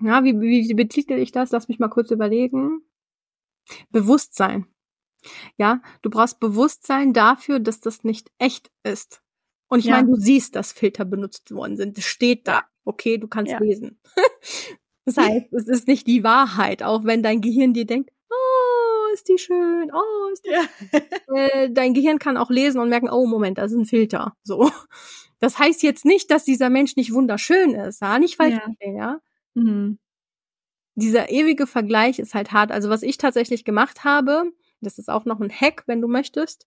ja, 0.00 0.22
wie, 0.24 0.40
wie 0.40 0.74
betitel 0.74 1.14
ich 1.14 1.32
das? 1.32 1.50
Lass 1.50 1.68
mich 1.68 1.78
mal 1.78 1.88
kurz 1.88 2.10
überlegen. 2.10 2.82
Bewusstsein. 3.90 4.66
Ja, 5.56 5.82
du 6.02 6.10
brauchst 6.10 6.40
Bewusstsein 6.40 7.12
dafür, 7.12 7.58
dass 7.58 7.80
das 7.80 8.04
nicht 8.04 8.30
echt 8.38 8.70
ist. 8.84 9.22
Und 9.68 9.80
ich 9.80 9.86
ja. 9.86 9.96
meine, 9.96 10.08
du 10.08 10.16
siehst, 10.16 10.54
dass 10.56 10.72
Filter 10.72 11.04
benutzt 11.04 11.50
worden 11.50 11.76
sind. 11.76 11.98
Es 11.98 12.04
steht 12.04 12.46
da. 12.48 12.64
Okay, 12.84 13.18
du 13.18 13.28
kannst 13.28 13.52
ja. 13.52 13.58
lesen. 13.58 14.00
das 15.04 15.16
heißt, 15.16 15.52
es 15.52 15.68
ist 15.68 15.88
nicht 15.88 16.06
die 16.06 16.24
Wahrheit, 16.24 16.82
auch 16.82 17.04
wenn 17.04 17.22
dein 17.22 17.40
Gehirn 17.40 17.74
dir 17.74 17.84
denkt, 17.84 18.10
ist 19.18 19.28
die 19.28 19.38
schön, 19.38 19.90
oh, 19.92 20.32
ist 20.32 20.44
die 20.44 20.50
ja. 20.50 20.62
äh, 21.34 21.70
Dein 21.70 21.94
Gehirn 21.94 22.18
kann 22.18 22.36
auch 22.36 22.50
lesen 22.50 22.80
und 22.80 22.88
merken, 22.88 23.10
oh, 23.10 23.26
Moment, 23.26 23.58
da 23.58 23.64
ist 23.64 23.72
ein 23.72 23.84
Filter. 23.84 24.36
So. 24.42 24.70
Das 25.40 25.58
heißt 25.58 25.82
jetzt 25.82 26.04
nicht, 26.04 26.30
dass 26.30 26.44
dieser 26.44 26.70
Mensch 26.70 26.96
nicht 26.96 27.12
wunderschön 27.12 27.74
ist, 27.74 28.00
ja, 28.00 28.18
nicht 28.18 28.36
falsch 28.36 28.58
ja. 28.80 28.90
ja. 28.90 29.20
Mhm. 29.54 29.98
Dieser 30.94 31.30
ewige 31.30 31.66
Vergleich 31.66 32.18
ist 32.18 32.34
halt 32.34 32.52
hart. 32.52 32.72
Also 32.72 32.90
was 32.90 33.02
ich 33.02 33.18
tatsächlich 33.18 33.64
gemacht 33.64 34.02
habe, 34.02 34.50
das 34.80 34.98
ist 34.98 35.08
auch 35.08 35.24
noch 35.24 35.40
ein 35.40 35.50
Hack, 35.50 35.84
wenn 35.86 36.00
du 36.00 36.08
möchtest. 36.08 36.66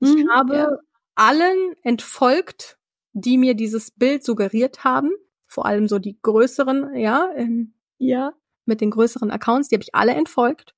Ich 0.00 0.14
mhm, 0.14 0.30
habe 0.30 0.56
ja. 0.56 0.76
allen 1.14 1.76
entfolgt, 1.82 2.78
die 3.12 3.38
mir 3.38 3.54
dieses 3.54 3.92
Bild 3.92 4.24
suggeriert 4.24 4.82
haben. 4.82 5.12
Vor 5.46 5.66
allem 5.66 5.88
so 5.88 5.98
die 5.98 6.18
größeren, 6.20 6.94
ja, 6.96 7.30
ähm, 7.36 7.74
ja, 7.98 8.32
mit 8.64 8.80
den 8.80 8.90
größeren 8.90 9.30
Accounts, 9.30 9.68
die 9.68 9.76
habe 9.76 9.82
ich 9.82 9.94
alle 9.94 10.14
entfolgt. 10.14 10.74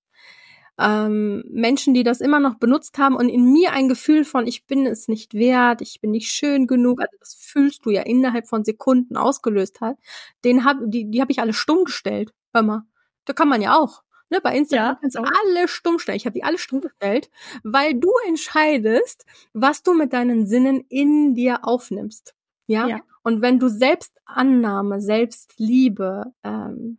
Ähm, 0.78 1.44
Menschen, 1.48 1.92
die 1.94 2.02
das 2.02 2.20
immer 2.20 2.40
noch 2.40 2.54
benutzt 2.54 2.98
haben 2.98 3.14
und 3.14 3.28
in 3.28 3.52
mir 3.52 3.72
ein 3.72 3.88
Gefühl 3.88 4.24
von, 4.24 4.46
ich 4.46 4.66
bin 4.66 4.86
es 4.86 5.06
nicht 5.06 5.34
wert, 5.34 5.82
ich 5.82 6.00
bin 6.00 6.12
nicht 6.12 6.30
schön 6.30 6.66
genug, 6.66 7.00
also 7.00 7.14
das 7.20 7.34
fühlst 7.34 7.84
du 7.84 7.90
ja 7.90 8.02
innerhalb 8.02 8.48
von 8.48 8.64
Sekunden 8.64 9.16
ausgelöst 9.16 9.80
hat, 9.80 9.98
den 10.44 10.64
hab, 10.64 10.78
die, 10.84 11.10
die 11.10 11.20
habe 11.20 11.30
ich 11.30 11.40
alle 11.40 11.52
stumm 11.52 11.84
gestellt. 11.84 12.32
Hör 12.54 12.62
mal, 12.62 12.82
da 13.26 13.32
kann 13.32 13.48
man 13.48 13.60
ja 13.60 13.78
auch. 13.78 14.02
Ne, 14.30 14.40
bei 14.40 14.56
Instagram 14.56 14.94
ja. 14.94 14.98
kannst 14.98 15.16
du 15.16 15.20
alle 15.20 15.68
stumm 15.68 15.98
stellen. 15.98 16.16
Ich 16.16 16.24
habe 16.24 16.32
die 16.32 16.42
alle 16.42 16.56
stumm 16.56 16.80
gestellt, 16.80 17.30
weil 17.64 17.92
du 17.92 18.10
entscheidest, 18.26 19.26
was 19.52 19.82
du 19.82 19.92
mit 19.92 20.14
deinen 20.14 20.46
Sinnen 20.46 20.86
in 20.88 21.34
dir 21.34 21.66
aufnimmst. 21.66 22.34
Ja. 22.66 22.86
ja. 22.86 23.00
Und 23.22 23.42
wenn 23.42 23.58
du 23.58 23.68
Selbstannahme, 23.68 25.02
Selbstliebe, 25.02 26.32
ähm, 26.44 26.98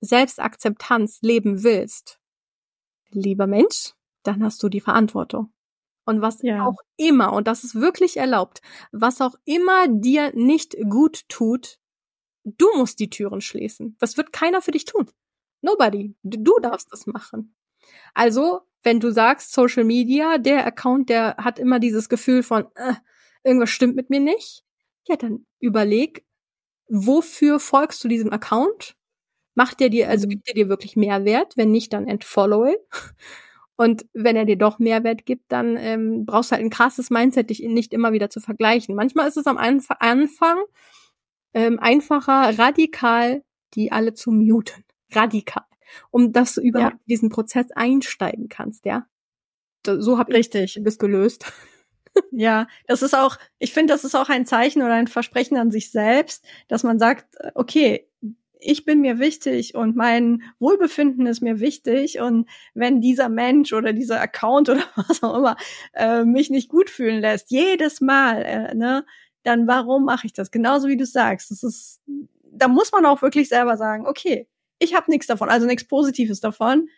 Selbstakzeptanz 0.00 1.18
leben 1.20 1.62
willst, 1.62 2.20
lieber 3.10 3.46
Mensch, 3.46 3.94
dann 4.22 4.42
hast 4.42 4.62
du 4.62 4.68
die 4.68 4.80
Verantwortung. 4.80 5.52
Und 6.04 6.22
was 6.22 6.42
ja. 6.42 6.64
auch 6.64 6.78
immer, 6.96 7.32
und 7.32 7.48
das 7.48 7.64
ist 7.64 7.74
wirklich 7.74 8.16
erlaubt, 8.16 8.62
was 8.92 9.20
auch 9.20 9.34
immer 9.44 9.88
dir 9.88 10.32
nicht 10.34 10.76
gut 10.88 11.28
tut, 11.28 11.80
du 12.44 12.66
musst 12.76 13.00
die 13.00 13.10
Türen 13.10 13.40
schließen. 13.40 13.96
Das 13.98 14.16
wird 14.16 14.32
keiner 14.32 14.62
für 14.62 14.70
dich 14.70 14.84
tun. 14.84 15.10
Nobody. 15.62 16.14
Du 16.22 16.58
darfst 16.60 16.92
das 16.92 17.06
machen. 17.06 17.56
Also, 18.14 18.60
wenn 18.84 19.00
du 19.00 19.10
sagst, 19.10 19.52
Social 19.52 19.82
Media, 19.84 20.38
der 20.38 20.64
Account, 20.64 21.08
der 21.08 21.36
hat 21.38 21.58
immer 21.58 21.80
dieses 21.80 22.08
Gefühl 22.08 22.44
von, 22.44 22.66
äh, 22.76 22.94
irgendwas 23.42 23.70
stimmt 23.70 23.96
mit 23.96 24.10
mir 24.10 24.20
nicht, 24.20 24.64
ja, 25.08 25.16
dann 25.16 25.44
überleg, 25.58 26.24
wofür 26.88 27.58
folgst 27.58 28.02
du 28.04 28.08
diesem 28.08 28.32
Account? 28.32 28.96
Macht 29.56 29.80
der 29.80 29.88
dir, 29.88 30.08
also 30.08 30.26
mhm. 30.26 30.30
gibt 30.30 30.48
er 30.48 30.54
dir 30.54 30.68
wirklich 30.68 30.94
Mehrwert? 30.94 31.56
Wenn 31.56 31.72
nicht, 31.72 31.92
dann 31.92 32.06
entfollow 32.06 32.66
it. 32.66 32.78
Und 33.78 34.06
wenn 34.14 34.36
er 34.36 34.46
dir 34.46 34.56
doch 34.56 34.78
Mehrwert 34.78 35.26
gibt, 35.26 35.52
dann 35.52 35.76
ähm, 35.76 36.24
brauchst 36.24 36.50
du 36.50 36.54
halt 36.54 36.64
ein 36.64 36.70
krasses 36.70 37.10
Mindset, 37.10 37.50
dich 37.50 37.60
nicht 37.60 37.92
immer 37.92 38.12
wieder 38.12 38.30
zu 38.30 38.40
vergleichen. 38.40 38.94
Manchmal 38.94 39.28
ist 39.28 39.36
es 39.36 39.46
am 39.46 39.58
Anfang 39.58 40.58
ähm, 41.52 41.78
einfacher, 41.78 42.58
radikal 42.58 43.42
die 43.74 43.92
alle 43.92 44.14
zu 44.14 44.30
muten 44.30 44.84
radikal, 45.12 45.64
um 46.10 46.32
dass 46.32 46.54
du 46.54 46.60
überhaupt 46.60 46.94
ja. 46.94 47.00
diesen 47.06 47.28
Prozess 47.28 47.70
einsteigen 47.72 48.48
kannst, 48.48 48.84
ja. 48.84 49.06
So 49.86 50.18
habe 50.18 50.36
ich 50.36 50.50
das 50.50 50.98
gelöst. 50.98 51.52
Ja, 52.30 52.66
das 52.86 53.02
ist 53.02 53.14
auch, 53.14 53.36
ich 53.58 53.74
finde, 53.74 53.92
das 53.92 54.02
ist 54.02 54.14
auch 54.14 54.30
ein 54.30 54.46
Zeichen 54.46 54.80
oder 54.80 54.94
ein 54.94 55.06
Versprechen 55.06 55.58
an 55.58 55.70
sich 55.70 55.90
selbst, 55.90 56.42
dass 56.66 56.82
man 56.82 56.98
sagt, 56.98 57.26
okay, 57.54 58.08
ich 58.58 58.84
bin 58.84 59.00
mir 59.00 59.18
wichtig 59.18 59.74
und 59.74 59.96
mein 59.96 60.42
Wohlbefinden 60.58 61.26
ist 61.26 61.42
mir 61.42 61.60
wichtig 61.60 62.20
und 62.20 62.48
wenn 62.74 63.00
dieser 63.00 63.28
Mensch 63.28 63.72
oder 63.72 63.92
dieser 63.92 64.20
Account 64.20 64.68
oder 64.70 64.84
was 64.96 65.22
auch 65.22 65.36
immer 65.36 65.56
äh, 65.94 66.24
mich 66.24 66.50
nicht 66.50 66.68
gut 66.68 66.90
fühlen 66.90 67.20
lässt, 67.20 67.50
jedes 67.50 68.00
Mal, 68.00 68.42
äh, 68.42 68.74
ne, 68.74 69.04
dann 69.42 69.66
warum 69.66 70.04
mache 70.04 70.26
ich 70.26 70.32
das? 70.32 70.50
Genauso 70.50 70.88
wie 70.88 70.96
du 70.96 71.06
sagst, 71.06 71.50
das 71.50 71.62
ist, 71.62 72.02
da 72.42 72.68
muss 72.68 72.92
man 72.92 73.06
auch 73.06 73.22
wirklich 73.22 73.48
selber 73.48 73.76
sagen, 73.76 74.06
okay, 74.06 74.48
ich 74.78 74.94
habe 74.94 75.10
nichts 75.10 75.26
davon, 75.26 75.48
also 75.48 75.66
nichts 75.66 75.86
Positives 75.86 76.40
davon. 76.40 76.88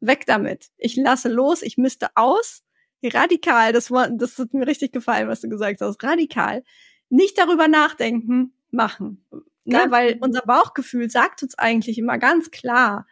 Weg 0.00 0.26
damit. 0.26 0.70
Ich 0.76 0.94
lasse 0.96 1.28
los, 1.28 1.62
ich 1.62 1.78
müsste 1.78 2.08
aus. 2.14 2.62
Radikal, 3.02 3.72
das, 3.72 3.90
war, 3.90 4.10
das 4.10 4.38
hat 4.38 4.52
mir 4.52 4.66
richtig 4.66 4.92
gefallen, 4.92 5.28
was 5.28 5.40
du 5.40 5.48
gesagt 5.48 5.80
hast. 5.80 6.02
Radikal. 6.02 6.62
Nicht 7.08 7.38
darüber 7.38 7.68
nachdenken, 7.68 8.52
machen. 8.70 9.24
Ne? 9.66 9.86
Weil 9.90 10.18
unser 10.20 10.42
Bauchgefühl 10.42 11.10
sagt 11.10 11.42
uns 11.42 11.58
eigentlich 11.58 11.98
immer 11.98 12.18
ganz 12.18 12.50
klar, 12.50 13.06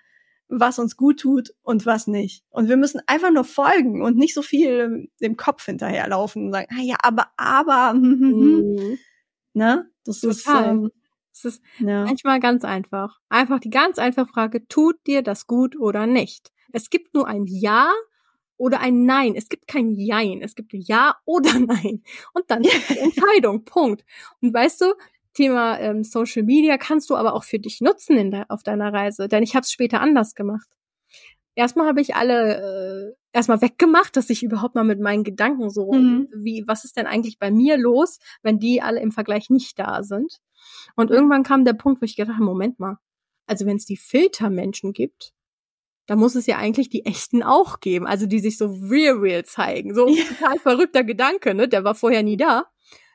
was 0.49 0.79
uns 0.79 0.97
gut 0.97 1.21
tut 1.21 1.55
und 1.63 1.87
was 1.87 2.07
nicht. 2.07 2.45
Und 2.51 2.69
wir 2.69 2.77
müssen 2.77 3.01
einfach 3.07 3.31
nur 3.31 3.45
folgen 3.45 4.03
und 4.03 4.17
nicht 4.17 4.35
so 4.35 4.43
viel 4.43 5.09
dem 5.21 5.37
Kopf 5.37 5.65
hinterherlaufen 5.65 6.47
und 6.47 6.53
sagen, 6.53 6.69
ah 6.71 6.83
ja, 6.83 6.97
aber, 7.03 7.29
aber, 7.37 7.93
hm, 7.93 8.03
hm, 8.03 8.21
hm. 8.21 8.75
Mhm. 8.75 8.99
ne? 9.55 9.91
Das 10.05 10.21
Total. 10.21 10.31
ist, 10.31 10.47
ähm, 10.47 10.91
es 11.33 11.45
ist 11.45 11.63
ja. 11.79 12.05
manchmal 12.05 12.41
ganz 12.41 12.65
einfach. 12.65 13.21
Einfach 13.29 13.59
die 13.59 13.71
ganz 13.71 13.99
einfache 13.99 14.29
Frage, 14.29 14.69
tut 14.69 14.97
dir 15.07 15.23
das 15.23 15.47
gut 15.47 15.77
oder 15.77 16.07
nicht? 16.07 16.53
Es 16.73 16.91
gibt 16.91 17.15
nur 17.15 17.27
ein 17.27 17.47
Ja 17.47 17.91
oder 18.57 18.81
ein 18.81 19.05
Nein. 19.05 19.35
Es 19.35 19.49
gibt 19.49 19.67
kein 19.67 19.93
Jein. 19.93 20.43
Es 20.43 20.55
gibt 20.55 20.73
Ja 20.75 21.17
oder 21.25 21.51
Nein. 21.59 22.03
Und 22.33 22.45
dann 22.49 22.63
ist 22.63 22.91
die 22.91 22.99
Entscheidung. 22.99 23.65
Punkt. 23.65 24.05
Und 24.41 24.55
weißt 24.55 24.83
du, 24.83 24.95
Thema 25.35 25.79
ähm, 25.81 26.05
Social 26.05 26.45
Media 26.45 26.79
kannst 26.79 27.11
du 27.11 27.17
aber 27.17 27.35
auch 27.35 27.45
für 27.45 27.59
dich 27.59 27.81
nutzen 27.81 28.17
in 28.17 28.31
der, 28.31 28.47
auf 28.49 28.63
deiner 28.63 28.93
Reise. 28.93 29.29
Denn 29.29 29.43
ich 29.43 29.55
habe 29.55 29.65
es 29.65 29.73
später 29.73 30.01
anders 30.01 30.35
gemacht. 30.35 30.69
Erstmal 31.57 31.87
habe 31.87 32.01
ich 32.01 32.17
alle 32.17 33.13
äh, 33.13 33.15
erstmal 33.33 33.61
weggemacht, 33.61 34.17
dass 34.17 34.31
ich 34.31 34.43
überhaupt 34.43 34.75
mal 34.75 34.85
mit 34.85 35.01
meinen 35.01 35.23
Gedanken 35.23 35.71
so, 35.71 35.93
mhm. 35.93 36.29
wie, 36.35 36.65
was 36.67 36.85
ist 36.85 36.97
denn 36.97 37.07
eigentlich 37.07 37.39
bei 37.39 37.51
mir 37.51 37.77
los, 37.77 38.19
wenn 38.43 38.59
die 38.59 38.83
alle 38.83 39.01
im 39.01 39.13
Vergleich 39.13 39.51
nicht 39.51 39.79
da 39.79 40.03
sind. 40.03 40.41
Und 40.97 41.11
irgendwann 41.11 41.43
kam 41.43 41.65
der 41.65 41.75
Punkt, 41.75 42.01
wo 42.01 42.05
ich 42.05 42.17
gedacht 42.17 42.37
habe, 42.37 42.45
Moment 42.45 42.81
mal, 42.81 42.99
also 43.47 43.67
wenn 43.67 43.77
es 43.77 43.87
die 43.87 43.97
Filtermenschen 43.97 44.93
gibt, 44.93 45.33
da 46.07 46.17
muss 46.17 46.35
es 46.35 46.47
ja 46.47 46.59
eigentlich 46.59 46.89
die 46.89 47.07
echten 47.07 47.43
auch 47.43 47.81
geben, 47.81 48.07
also 48.07 48.27
die 48.27 48.41
sich 48.41 48.59
so 48.59 48.67
real 48.91 49.19
real 49.19 49.45
zeigen. 49.45 49.95
So 49.95 50.09
ja. 50.09 50.25
total 50.25 50.59
verrückter 50.59 51.05
Gedanke, 51.05 51.55
ne? 51.55 51.69
Der 51.69 51.85
war 51.85 51.95
vorher 51.95 52.23
nie 52.23 52.37
da. 52.37 52.67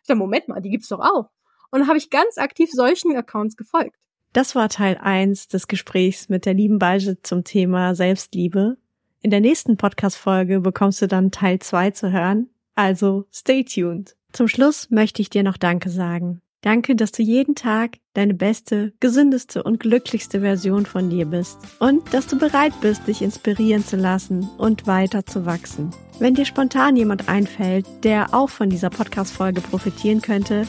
Ich 0.02 0.08
dachte, 0.08 0.18
Moment 0.18 0.48
mal, 0.48 0.62
die 0.62 0.70
gibt's 0.70 0.88
doch 0.88 1.00
auch. 1.00 1.30
Und 1.72 1.88
habe 1.88 1.98
ich 1.98 2.10
ganz 2.10 2.38
aktiv 2.38 2.70
solchen 2.72 3.16
Accounts 3.16 3.58
gefolgt. 3.58 3.96
Das 4.34 4.56
war 4.56 4.70
Teil 4.70 4.98
eins 4.98 5.48
des 5.48 5.68
Gesprächs 5.68 6.30
mit 6.30 6.46
der 6.46 6.54
lieben 6.54 6.80
Beige 6.80 7.22
zum 7.24 7.44
Thema 7.44 7.96
Selbstliebe. 7.96 8.78
In 9.22 9.32
der 9.32 9.42
nächsten 9.42 9.76
Podcast-Folge 9.76 10.60
bekommst 10.60 11.02
du 11.02 11.08
dann 11.08 11.32
Teil 11.32 11.60
zwei 11.60 11.92
zu 11.92 12.12
hören. 12.12 12.50
Also 12.76 13.26
stay 13.34 13.64
tuned. 13.64 14.16
Zum 14.32 14.48
Schluss 14.48 14.90
möchte 14.92 15.22
ich 15.22 15.30
dir 15.30 15.44
noch 15.44 15.58
Danke 15.58 15.90
sagen. 15.90 16.42
Danke, 16.62 16.96
dass 16.96 17.12
du 17.14 17.24
jeden 17.24 17.56
Tag 17.56 17.98
deine 18.14 18.34
beste, 18.34 18.94
gesündeste 19.00 19.64
und 19.64 19.80
glücklichste 19.80 20.42
Version 20.42 20.86
von 20.86 21.10
dir 21.10 21.26
bist 21.26 21.58
und 21.80 22.14
dass 22.14 22.28
du 22.28 22.38
bereit 22.38 22.74
bist, 22.82 23.08
dich 23.08 23.22
inspirieren 23.22 23.86
zu 23.86 23.96
lassen 23.96 24.48
und 24.58 24.86
weiter 24.86 25.26
zu 25.26 25.46
wachsen. 25.46 25.92
Wenn 26.20 26.36
dir 26.36 26.46
spontan 26.46 26.98
jemand 26.98 27.30
einfällt, 27.30 27.86
der 28.04 28.34
auch 28.34 28.50
von 28.50 28.70
dieser 28.70 28.90
Podcast-Folge 28.90 29.62
profitieren 29.62 30.22
könnte, 30.22 30.68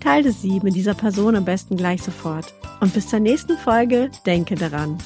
teile 0.00 0.32
sie 0.32 0.60
mit 0.62 0.74
dieser 0.74 0.94
Person 0.94 1.36
am 1.36 1.44
besten 1.44 1.76
gleich 1.76 2.02
sofort. 2.02 2.54
Und 2.80 2.94
bis 2.94 3.08
zur 3.08 3.20
nächsten 3.20 3.56
Folge 3.58 4.10
denke 4.26 4.54
daran. 4.54 4.98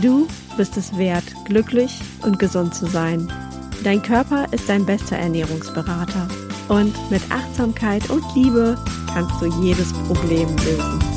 Du 0.00 0.26
bist 0.56 0.76
es 0.76 0.96
wert, 0.96 1.24
glücklich 1.44 2.00
und 2.22 2.38
gesund 2.38 2.74
zu 2.74 2.86
sein. 2.86 3.30
Dein 3.84 4.02
Körper 4.02 4.46
ist 4.52 4.68
dein 4.68 4.86
bester 4.86 5.16
Ernährungsberater. 5.16 6.28
Und 6.68 6.94
mit 7.10 7.22
Achtsamkeit 7.30 8.08
und 8.10 8.24
Liebe 8.34 8.78
kannst 9.12 9.40
du 9.40 9.46
jedes 9.62 9.92
Problem 9.92 10.48
lösen. 10.56 11.11